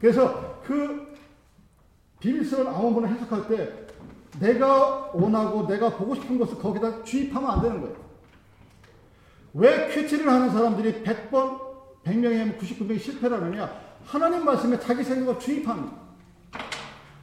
그래서 0.00 0.60
그 0.62 1.14
비밀스러운 2.20 2.68
암호문을 2.68 3.08
해석할 3.10 3.48
때 3.48 3.86
내가 4.40 5.10
원하고 5.12 5.66
내가 5.66 5.96
보고 5.96 6.14
싶은 6.14 6.38
것을 6.38 6.58
거기다 6.58 7.02
주입하면 7.04 7.50
안 7.50 7.62
되는 7.62 7.80
거예요. 7.80 8.05
왜 9.56 9.88
큐티를 9.88 10.30
하는 10.30 10.50
사람들이 10.50 11.02
100번, 11.02 11.58
100명에 12.04 12.58
99명이 12.58 13.00
실패를 13.00 13.38
하느냐? 13.38 13.72
하나님 14.04 14.44
말씀에 14.44 14.78
자기 14.78 15.02
생각을 15.02 15.40
주입합니다. 15.40 15.96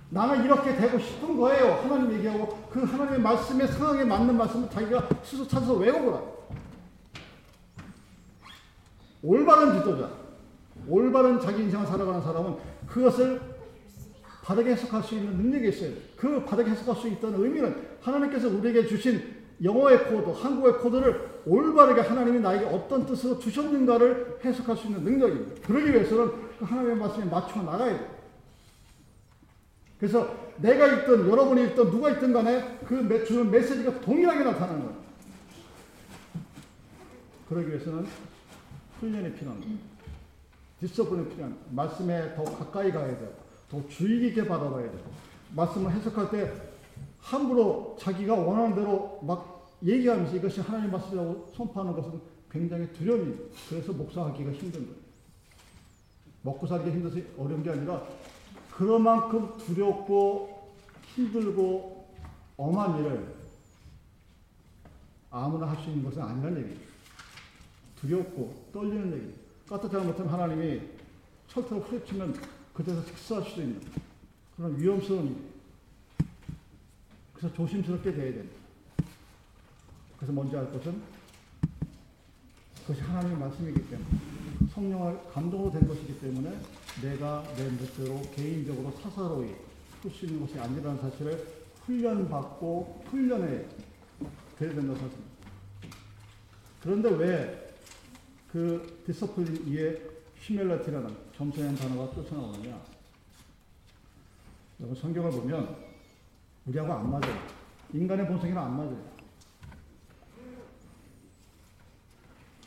나는 0.10 0.44
이렇게 0.44 0.76
되고 0.76 0.98
싶은 0.98 1.38
거예요. 1.38 1.74
하나님 1.84 2.12
얘기하고 2.14 2.68
그 2.72 2.84
하나님의 2.84 3.20
말씀의 3.20 3.68
상황에 3.68 4.04
맞는 4.04 4.36
말씀을 4.36 4.70
자기가 4.70 5.10
스스로 5.24 5.48
찾아서 5.48 5.74
외우거라. 5.76 6.22
올바른 9.22 9.74
지도자, 9.80 10.10
올바른 10.88 11.40
자기 11.40 11.64
인생을 11.64 11.86
살아가는 11.86 12.22
사람은 12.22 12.56
그것을 12.88 13.42
바르게 14.44 14.72
해석할 14.72 15.04
수 15.04 15.16
있는 15.16 15.38
능력이 15.38 15.70
있어요. 15.70 15.94
그 16.18 16.44
바르게 16.44 16.72
해석할 16.72 17.00
수 17.00 17.08
있다는 17.08 17.42
의미는 17.42 17.76
하나님께서 18.02 18.50
우리에게 18.50 18.88
주신 18.88 19.43
영어의 19.62 20.06
코드, 20.06 20.30
한국의 20.30 20.74
코드를 20.80 21.30
올바르게 21.46 22.02
하나님이 22.02 22.40
나에게 22.40 22.66
어떤 22.66 23.06
뜻으로 23.06 23.40
주셨는가를 23.40 24.40
해석할 24.44 24.78
수 24.78 24.88
있는 24.88 25.04
능력입니다. 25.04 25.68
그러기 25.68 25.92
위해서는 25.92 26.32
그 26.60 26.66
하나님의 26.66 26.98
말씀에 26.98 27.26
맞춰 27.26 27.62
나가야 27.62 27.98
돼요. 27.98 28.10
그래서 30.00 30.36
내가 30.58 30.88
있든 30.88 31.30
여러분이 31.30 31.70
있든 31.70 31.92
누가 31.92 32.10
있든 32.12 32.34
간에 32.34 32.80
그 32.86 33.26
주는 33.26 33.50
메시지가 33.50 34.02
동일하게 34.02 34.44
나타나는 34.44 34.82
거예요. 34.82 35.04
그러기 37.50 37.70
위해서는 37.70 38.06
훈련이 39.00 39.34
필요합니다. 39.34 39.72
discipline이 40.80 41.30
필요합니다. 41.30 41.66
말씀에 41.72 42.36
더 42.36 42.44
가까이 42.44 42.92
가야 42.92 43.18
돼요. 43.18 43.30
더 43.70 43.88
주의 43.88 44.20
깊게 44.20 44.48
받아봐야 44.48 44.84
돼요. 44.84 45.02
말씀을 45.56 45.92
해석할 45.92 46.32
때 46.32 46.73
함부로 47.24 47.96
자기가 48.00 48.36
원하는 48.36 48.76
대로 48.76 49.20
막 49.24 49.74
얘기하면서 49.84 50.36
이것이 50.36 50.62
하나님 50.62 50.92
말씀이라고 50.92 51.52
선포하는 51.56 51.94
것은 51.94 52.22
굉장히 52.52 52.92
두려움이 52.94 53.36
그래서 53.70 53.92
목사하기가 53.94 54.52
힘든 54.52 54.82
거예요. 54.86 55.04
먹고 56.44 56.68
살기 56.68 56.92
힘들어서 56.92 57.18
어려운 57.38 57.64
게 57.64 57.72
아니라 57.72 58.04
그만큼 58.72 59.58
두렵고 59.58 60.74
힘들고 61.16 62.08
엄한 62.58 63.00
일을 63.00 63.34
아무나 65.32 65.68
할 65.68 65.78
수 65.84 65.90
있는 65.90 66.04
것은 66.04 66.22
아니라는 66.22 66.62
얘기예요. 66.62 66.80
두렵고 68.02 68.70
떨리는 68.74 69.14
얘기. 69.14 69.34
까딱하지 69.68 70.06
못하면 70.06 70.32
하나님이 70.34 70.82
철퇴로 71.48 71.82
후려치면 71.82 72.36
그때서 72.74 73.02
식사할 73.06 73.44
수도 73.46 73.62
있는 73.62 73.82
그런 74.56 74.80
위험스러운 74.80 75.28
일. 75.28 75.53
그래서 77.44 77.58
조심스럽게 77.58 78.14
돼야 78.14 78.32
됩니다. 78.32 78.56
그래서 80.16 80.32
먼저 80.32 80.60
할 80.60 80.72
것은 80.72 81.02
그것이 82.82 83.02
하나님의 83.02 83.38
말씀이기 83.38 83.90
때문에 83.90 84.08
성령을 84.74 85.20
감동으로 85.30 85.70
된 85.72 85.86
것이기 85.86 86.22
때문에 86.22 86.58
내가 87.02 87.44
내 87.58 87.70
멋대로 87.70 88.22
개인적으로 88.34 88.92
사사로이 88.92 89.54
할수 90.02 90.26
있는 90.26 90.40
것이 90.40 90.58
아니라는 90.58 91.02
사실을 91.02 91.46
훈련받고 91.86 93.04
훈련해 93.08 93.66
돼야 94.58 94.74
된다고 94.74 94.98
생각합니다. 94.98 95.34
그런데 96.82 97.10
왜 97.10 97.64
그 98.54 99.02
디서플린 99.08 99.68
이에 99.68 100.00
휴멜라티라는 100.38 101.18
점성한 101.36 101.76
단어가 101.76 102.14
뛰쳐나오느냐? 102.14 102.80
여러분 104.80 104.96
성경을 104.96 105.32
보면 105.32 105.93
우리하고 106.66 106.94
안 106.94 107.10
맞아요. 107.12 107.38
인간의 107.94 108.28
본성이랑 108.28 108.66
안 108.66 108.78
맞아요. 108.78 109.14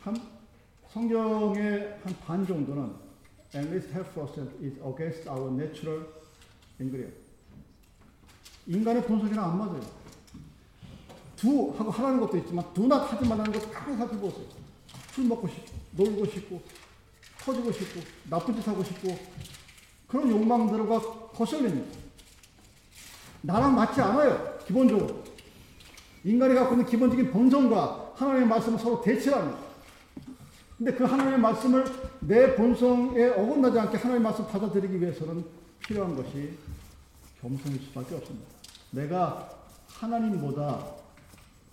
한 0.01 0.21
성경의 0.89 1.99
한 2.03 2.15
반 2.25 2.45
정도는 2.45 2.93
at 3.55 3.67
least 3.69 3.89
half 3.91 4.13
percent 4.13 4.49
is 4.63 4.79
against 4.79 5.27
our 5.29 5.51
natural 5.51 6.05
English. 6.79 7.13
인간의 8.67 9.03
본성이랑 9.05 9.51
안 9.51 9.57
맞아요. 9.57 9.81
두 11.35 11.73
하고 11.77 11.91
하라는 11.91 12.19
것도 12.21 12.37
있지만 12.37 12.73
두나 12.73 12.97
하지 12.97 13.27
말라는 13.27 13.51
것다 13.51 13.85
살펴보세요. 13.97 14.45
술 15.13 15.25
먹고 15.25 15.47
싶고 15.47 15.71
놀고 15.91 16.25
싶고 16.25 16.61
터지고 17.39 17.71
싶고 17.71 18.01
나쁜 18.29 18.55
짓 18.55 18.67
하고 18.67 18.83
싶고 18.83 19.17
그런 20.07 20.29
욕망들과 20.29 20.99
거슬립니다. 21.31 22.06
나랑 23.47 23.75
맞지 23.75 24.01
않아요. 24.01 24.59
기본적으로. 24.67 25.23
인간이 26.25 26.53
갖고 26.53 26.73
있는 26.73 26.85
기본적인 26.85 27.31
본성과 27.31 28.11
하나님의 28.15 28.47
말씀을 28.49 28.77
서로 28.77 29.01
대치합니다. 29.01 29.57
근데 30.77 30.93
그 30.93 31.05
하나님의 31.05 31.39
말씀을 31.39 31.85
내 32.19 32.55
본성에 32.55 33.23
어긋나지 33.29 33.79
않게 33.79 33.97
하나님의 33.97 34.21
말씀 34.21 34.43
을 34.43 34.49
받아들이기 34.49 34.99
위해서는 34.99 35.45
필요한 35.79 36.15
것이 36.15 36.57
겸손일 37.41 37.79
수밖에 37.83 38.15
없습니다. 38.15 38.45
내가 38.91 39.49
하나님보다 39.87 40.83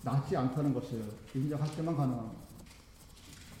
낫지 0.01 0.37
않다는 0.37 0.73
것을 0.73 1.03
인정할 1.33 1.69
때만 1.75 1.97
가능합니다. 1.97 2.45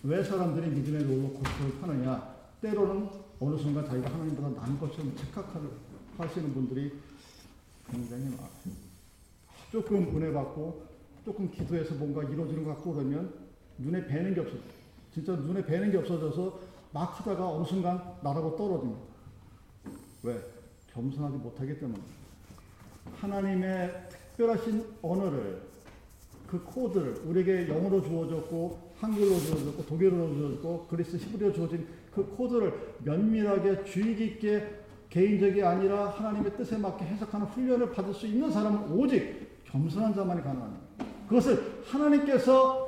왜 0.03 0.23
사람들이 0.23 0.69
믿음의 0.69 1.03
롤러코스터를 1.03 1.81
타느냐? 1.81 2.35
때로는 2.61 3.09
어느 3.41 3.57
순간 3.57 3.85
자기가 3.85 4.09
하나님보다 4.09 4.61
나은 4.61 4.79
것처럼 4.79 5.13
착각하시는 5.17 6.53
분들이 6.53 6.93
굉장히 7.91 8.25
많아요. 8.25 8.49
조금 9.71 10.15
은혜 10.15 10.31
받고 10.31 10.85
조금 11.23 11.49
기도해서 11.49 11.95
뭔가 11.95 12.23
이루어지는 12.23 12.63
것 12.63 12.75
같고 12.75 12.93
그러면 12.93 13.33
눈에 13.77 14.05
뵈는 14.05 14.33
게 14.33 14.41
없어요. 14.41 14.59
진짜 15.13 15.33
눈에 15.33 15.65
뵈는 15.65 15.91
게 15.91 15.97
없어져서 15.97 16.59
막 16.93 17.19
하다가 17.19 17.49
어느 17.49 17.65
순간 17.65 18.01
나라고 18.21 18.55
떨어집니다. 18.55 19.01
왜? 20.23 20.41
겸손하지 20.93 21.37
못하기 21.37 21.79
때문에. 21.79 21.99
하나님의 23.19 24.07
특별하신 24.09 24.85
언어를 25.01 25.61
그 26.47 26.63
코드를 26.63 27.21
우리에게 27.25 27.67
영어로 27.67 28.01
주어졌고 28.01 28.93
한글로 28.99 29.39
주어졌고 29.39 29.85
독일어로 29.85 30.33
주어졌고 30.33 30.87
그리스 30.87 31.17
히브리어 31.17 31.51
주어진 31.53 31.87
그 32.13 32.25
코드를 32.25 32.95
면밀하게 33.03 33.83
주의 33.83 34.15
깊게 34.15 34.84
개인적이 35.09 35.63
아니라 35.63 36.09
하나님의 36.09 36.55
뜻에 36.57 36.77
맞게 36.77 37.05
해석하는 37.05 37.47
훈련을 37.47 37.91
받을 37.91 38.13
수 38.13 38.27
있는 38.27 38.51
사람은 38.51 38.91
오직 38.91 39.63
겸손한 39.65 40.13
자만이 40.13 40.41
가능합니다. 40.41 40.85
그것을 41.27 41.81
하나님께서 41.85 42.85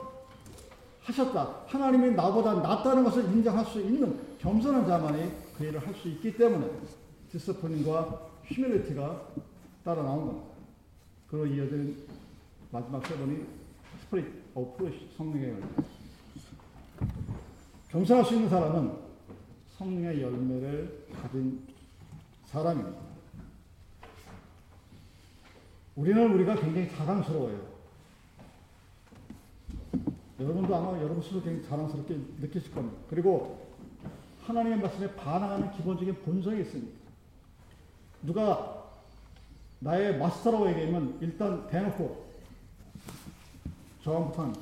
하셨다. 1.02 1.64
하나님이 1.68 2.12
나보다 2.12 2.56
낫다는 2.56 3.04
것을 3.04 3.24
인정할 3.26 3.66
수 3.66 3.82
있는 3.82 4.20
겸손한 4.40 4.86
자만이 4.86 5.32
그 5.58 5.66
일을 5.66 5.86
할 5.86 5.94
수 5.96 6.08
있기 6.10 6.36
때문에 6.38 6.70
discipline과 7.32 8.28
humility가 8.44 9.22
따라 9.84 10.04
나온 10.04 10.28
겁니다. 10.28 10.48
그리고 11.30 11.46
이어진 11.48 11.98
마지막 12.72 13.06
세 13.06 13.18
번이 13.18 13.46
spirit 14.02 14.26
of 14.54 14.92
성령의 15.18 15.50
열매. 15.50 15.66
겸손할 17.90 18.26
수 18.26 18.36
있는 18.36 18.50
사람은 18.50 18.92
성령의 19.78 20.22
열매를 20.22 21.06
가진 21.22 21.62
사람입니다. 22.48 22.98
우리는 25.96 26.34
우리가 26.34 26.56
굉장히 26.56 26.90
자랑스러워요. 26.96 27.78
여러분도 30.40 30.76
아마 30.76 30.98
여러분 31.00 31.22
스스로 31.22 31.42
굉장히 31.42 31.68
자랑스럽게 31.68 32.20
느끼실 32.40 32.72
겁니다. 32.72 32.98
그리고 33.10 33.68
하나님의 34.44 34.80
말씀에 34.80 35.16
반항하는 35.16 35.72
기본적인 35.72 36.22
본성이 36.24 36.62
있습니다. 36.62 36.98
누가 38.24 38.86
나의 39.80 40.18
마스터라고 40.18 40.70
얘기하면 40.70 41.18
일단 41.22 41.68
대놓고 41.68 42.28
저항부터 44.04 44.54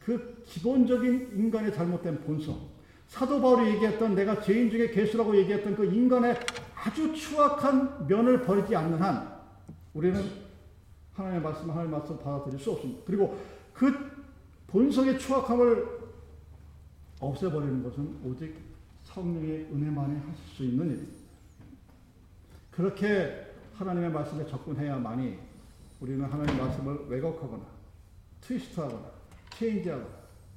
그 0.00 0.44
기본적인 0.46 1.32
인간의 1.36 1.74
잘못된 1.74 2.20
본성, 2.22 2.60
사도 3.08 3.40
바울이 3.40 3.74
얘기했던 3.74 4.14
내가 4.14 4.40
죄인 4.40 4.70
중에 4.70 4.90
개수라고 4.90 5.36
얘기했던 5.36 5.76
그 5.76 5.84
인간의 5.84 6.38
아주 6.74 7.14
추악한 7.14 8.06
면을 8.06 8.42
버리지 8.42 8.74
않는 8.76 9.00
한 9.00 9.36
우리는 9.94 10.22
하나님의 11.14 11.42
말씀, 11.42 11.70
하나님의 11.70 11.98
말씀 11.98 12.18
받아들일 12.18 12.58
수 12.58 12.72
없습니다. 12.72 13.02
그리고 13.06 13.38
그 13.72 13.92
본성의 14.66 15.18
추악함을 15.18 15.96
없애버리는 17.20 17.82
것은 17.82 18.20
오직 18.24 18.54
성령의 19.04 19.68
은혜만이 19.72 20.18
하실 20.18 20.44
수 20.54 20.64
있는 20.64 20.86
일입니다. 20.86 21.12
그렇게 22.70 23.46
하나님의 23.74 24.10
말씀에 24.10 24.46
접근해야만이 24.46 25.38
우리는 26.00 26.24
하나님의 26.24 26.60
말씀을 26.60 27.06
왜곡하거나 27.08 27.64
트위스트하거나 28.42 29.10
체인지하거나 29.50 30.06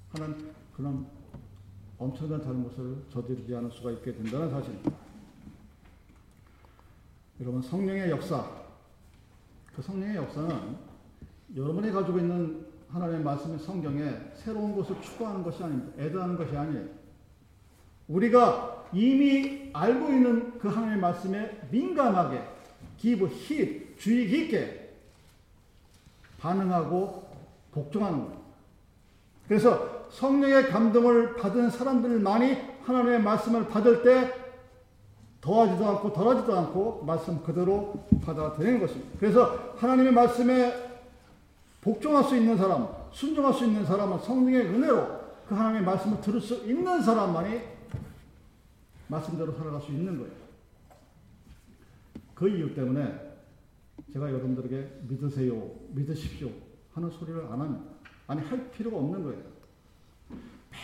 하는 0.10 0.52
그런 0.76 1.19
엄청난 2.00 2.42
잘못을 2.42 2.96
저지르지 3.12 3.54
않을 3.54 3.70
수가 3.72 3.92
있게 3.92 4.14
된다는 4.14 4.50
사실입니다. 4.50 4.92
여러분 7.42 7.62
성령의 7.62 8.10
역사, 8.10 8.50
그 9.76 9.82
성령의 9.82 10.16
역사는 10.16 10.78
여러분이 11.58 11.92
가지고 11.92 12.20
있는 12.20 12.66
하나님의 12.90 13.22
말씀의 13.24 13.60
성경에 13.60 14.14
새로운 14.34 14.76
것을 14.76 15.02
추가하는 15.02 15.44
것이 15.44 15.62
아닙니다. 15.62 16.02
애드하는 16.02 16.38
것이 16.38 16.56
아니에요. 16.56 16.88
우리가 18.08 18.88
이미 18.94 19.70
알고 19.74 20.10
있는 20.10 20.58
그 20.58 20.70
하나님의 20.70 21.00
말씀에 21.00 21.68
민감하게 21.70 22.42
give 22.98 23.28
heed, 23.28 23.96
주의 23.98 24.28
깊게 24.28 24.96
반응하고 26.40 27.30
복종하는 27.72 28.26
거예요. 28.26 28.42
그래서 29.48 29.99
성령의 30.12 30.70
감동을 30.70 31.36
받은 31.36 31.70
사람들만이 31.70 32.58
하나님의 32.84 33.22
말씀을 33.22 33.68
받을 33.68 34.04
때 34.04 34.34
더하지도 35.42 35.88
않고 35.88 36.14
덜하지도 36.14 36.58
않고 36.58 37.04
말씀 37.06 37.42
그대로 37.44 38.06
받아들이는 38.24 38.80
것입니다. 38.80 39.10
그래서 39.20 39.74
하나님의 39.78 40.12
말씀에 40.12 40.90
복종할 41.82 42.24
수 42.26 42.36
있는 42.36 42.58
사람, 42.58 42.90
순종할 43.12 43.54
수 43.54 43.66
있는 43.66 43.86
사람은 43.86 44.20
성령의 44.20 44.68
은혜로 44.68 45.20
그 45.48 45.56
하나님의 45.56 45.84
말씀을 45.84 46.22
들을 46.22 46.42
수 46.42 46.56
있는 46.66 47.02
사람만이 47.02 47.62
말씀대로 49.08 49.54
살아갈 49.54 49.82
수 49.82 49.92
있는 49.92 50.18
거예요. 50.18 50.34
그 52.36 52.50
이유 52.50 52.74
때문에 52.74 53.30
제가 54.14 54.30
여러분들에게 54.30 55.02
믿으세요, 55.08 55.72
믿으십시오 55.90 56.50
하는 56.94 57.10
소리를 57.10 57.46
안 57.46 57.62
합니다. 57.62 57.92
아니, 58.28 58.42
할 58.42 58.70
필요가 58.72 58.98
없는 58.98 59.24
거예요. 59.24 59.59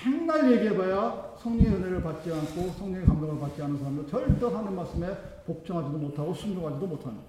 맨날 0.03 0.51
얘기해봐야 0.51 1.35
성령의 1.37 1.75
은혜를 1.75 2.03
받지 2.03 2.31
않고 2.31 2.71
성령의 2.71 3.05
감동을 3.05 3.39
받지 3.39 3.61
않은 3.61 3.77
사람은 3.77 4.07
절대 4.07 4.45
하는 4.45 4.75
말씀에 4.75 5.15
복종하지도 5.45 5.97
못하고 5.97 6.33
순종하지도 6.33 6.87
못합니다. 6.87 7.25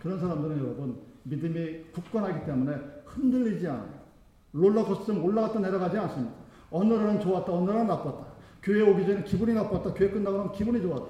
그런 0.00 0.20
사람들은 0.20 0.58
여러분 0.58 1.00
믿음이 1.24 1.84
굳건하기 1.92 2.46
때문에 2.46 2.76
흔들리지 3.06 3.66
않아요. 3.68 4.02
롤러코스터 4.52 5.20
올라갔다 5.22 5.60
내려가지 5.60 5.96
않습니다. 5.98 6.34
어느 6.70 6.92
날은 6.92 7.20
좋았다, 7.20 7.52
어느 7.52 7.70
날은 7.70 7.86
나빴다. 7.86 8.26
교회 8.62 8.82
오기 8.82 9.06
전에 9.06 9.24
기분이 9.24 9.54
나빴다, 9.54 9.94
교회 9.94 10.10
끝나고 10.10 10.36
나면 10.36 10.52
기분이 10.52 10.80
좋았다. 10.82 11.06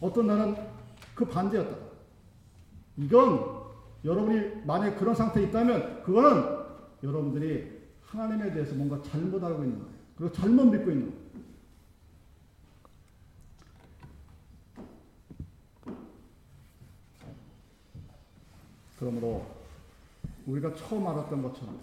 어떤 0.00 0.26
날은 0.26 0.56
그 1.14 1.24
반대였다. 1.24 1.76
이건 2.98 3.56
여러분이 4.04 4.62
만약 4.64 4.96
그런 4.96 5.14
상태에 5.14 5.44
있다면 5.44 6.02
그거는 6.02 6.56
여러분들이 7.02 7.75
하나님에 8.06 8.52
대해서 8.52 8.74
뭔가 8.74 9.02
잘못 9.02 9.42
알고 9.42 9.64
있는 9.64 9.78
거예요. 9.78 9.94
그리고 10.16 10.32
잘못 10.32 10.64
믿고 10.64 10.90
있는 10.90 11.10
거예요. 11.10 11.26
그러므로 18.98 19.46
우리가 20.46 20.74
처음 20.74 21.06
알았던 21.06 21.42
것처럼 21.42 21.78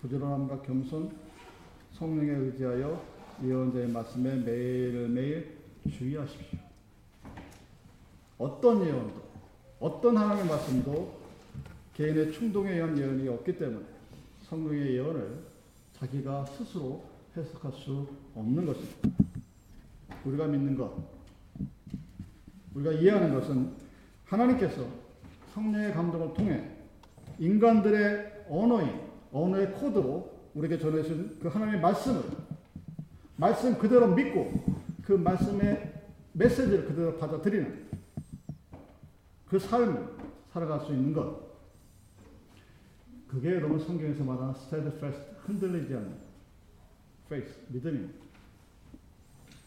부지런함과 0.00 0.62
겸손, 0.62 1.10
성령에 1.92 2.30
의지하여 2.30 3.02
예언자의 3.42 3.88
말씀에 3.88 4.36
매일매일 4.36 5.58
주의하십시오. 5.90 6.58
어떤 8.38 8.84
예언도, 8.84 9.22
어떤 9.80 10.16
하나님의 10.16 10.46
말씀도 10.48 11.20
개인의 11.94 12.32
충동에 12.32 12.72
의한 12.72 12.96
예언이 12.96 13.28
없기 13.28 13.58
때문에 13.58 13.93
성령의 14.48 14.94
예언을 14.94 15.44
자기가 15.94 16.44
스스로 16.46 17.04
해석할 17.36 17.72
수 17.72 18.06
없는 18.34 18.66
것입니다. 18.66 19.08
우리가 20.24 20.46
믿는 20.46 20.76
것, 20.76 20.96
우리가 22.74 22.92
이해하는 22.92 23.34
것은 23.34 23.72
하나님께서 24.24 24.86
성령의 25.52 25.92
감동을 25.92 26.34
통해 26.34 26.70
인간들의 27.38 28.46
언어인, 28.48 29.00
언어의 29.32 29.72
코드로 29.72 30.32
우리에게 30.54 30.78
전해주신 30.78 31.38
그 31.40 31.48
하나님의 31.48 31.80
말씀을 31.80 32.22
말씀 33.36 33.76
그대로 33.78 34.14
믿고 34.14 34.52
그 35.02 35.12
말씀의 35.12 35.92
메시지를 36.32 36.86
그대로 36.86 37.16
받아들이는 37.18 37.84
그 39.48 39.58
삶을 39.58 40.16
살아갈 40.52 40.80
수 40.80 40.92
있는 40.92 41.12
것. 41.12 41.43
그게 43.28 43.50
여러분 43.50 43.78
성경에서 43.78 44.24
말하는 44.24 44.54
steadfast, 44.54 45.20
흔들리지 45.44 45.94
않는 45.94 46.14
faith, 47.26 47.52
믿음입니다. 47.68 48.24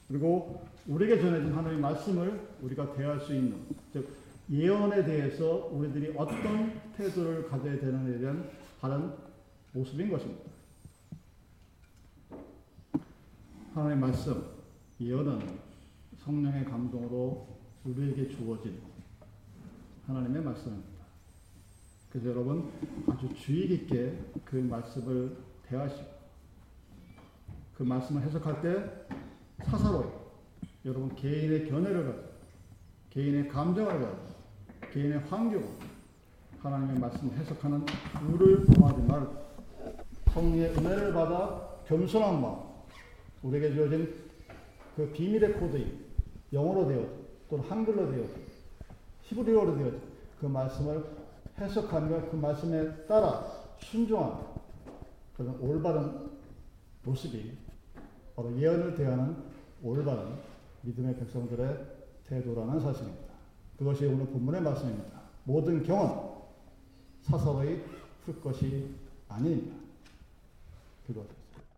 그리고 0.08 0.66
우리에게 0.88 1.22
전해진 1.22 1.52
하나님의 1.52 1.82
말씀을 1.82 2.48
우리가 2.62 2.94
대할 2.94 3.20
수 3.20 3.34
있는, 3.34 3.58
즉, 3.92 4.08
예언에 4.50 5.04
대해서 5.04 5.70
우리들이 5.74 6.14
어떤 6.16 6.82
태도를 6.96 7.50
가져야 7.50 7.78
되는지에 7.80 8.20
대한 8.20 8.50
다른 8.80 9.12
모습인 9.74 10.10
것입니다. 10.10 10.50
하나님의 13.74 13.98
말씀, 13.98 14.44
예언은 15.02 15.60
성령의 16.24 16.66
감동으로 16.66 17.48
우리에게 17.84 18.30
주어진 18.30 18.80
하나님의 20.08 20.42
말씀입니다. 20.42 20.97
그래서 22.18 22.32
여러분 22.32 22.72
아주 23.08 23.32
주의 23.36 23.68
깊게 23.68 24.12
그 24.44 24.56
말씀을 24.56 25.38
대하시고 25.70 26.04
그 27.78 27.84
말씀을 27.84 28.24
해석할 28.24 28.60
때 28.64 29.06
사사로이 29.64 30.08
여러분 30.86 31.14
개인의 31.14 31.70
견해를 31.70 32.06
가지고 32.06 32.28
개인의 33.12 33.48
감정을 33.50 34.00
가지고 34.00 34.18
개인의 34.92 35.20
환경 35.30 35.62
하나님의 36.58 36.98
말씀을 36.98 37.38
해석하는 37.38 37.86
우를 38.32 38.66
범하지 38.66 39.02
말고 39.04 39.36
성령의 40.34 40.72
은혜를 40.72 41.14
받아 41.14 41.70
겸손한 41.86 42.42
마음 42.42 42.58
우리에게 43.44 43.76
주어진 43.76 44.12
그 44.96 45.12
비밀의 45.12 45.54
코드인 45.54 46.04
영어로 46.52 46.88
되어진 46.88 47.28
또는 47.48 47.64
한글로 47.70 48.10
되어진 48.10 48.36
히브리어로 49.22 49.78
되어진 49.78 50.02
그 50.40 50.48
말씀을 50.48 51.17
해석하며 51.60 52.30
그 52.30 52.36
말씀에 52.36 53.06
따라 53.08 53.46
순종하는 53.80 54.46
그런 55.36 55.60
올바른 55.60 56.30
모습이 57.04 57.58
바로 58.36 58.56
예언을 58.60 58.96
대하는 58.96 59.36
올바른 59.82 60.36
믿음의 60.82 61.18
백성들의 61.18 61.86
태도라는 62.28 62.80
사실입니다. 62.80 63.34
그것이 63.78 64.06
오늘 64.06 64.26
본문의 64.28 64.62
말씀입니다. 64.62 65.22
모든 65.44 65.84
경험 65.84 66.44
사서로이 67.22 67.82
풀 68.24 68.42
것이 68.42 68.96
아닙니다. 69.28 69.76
그것 71.06 71.37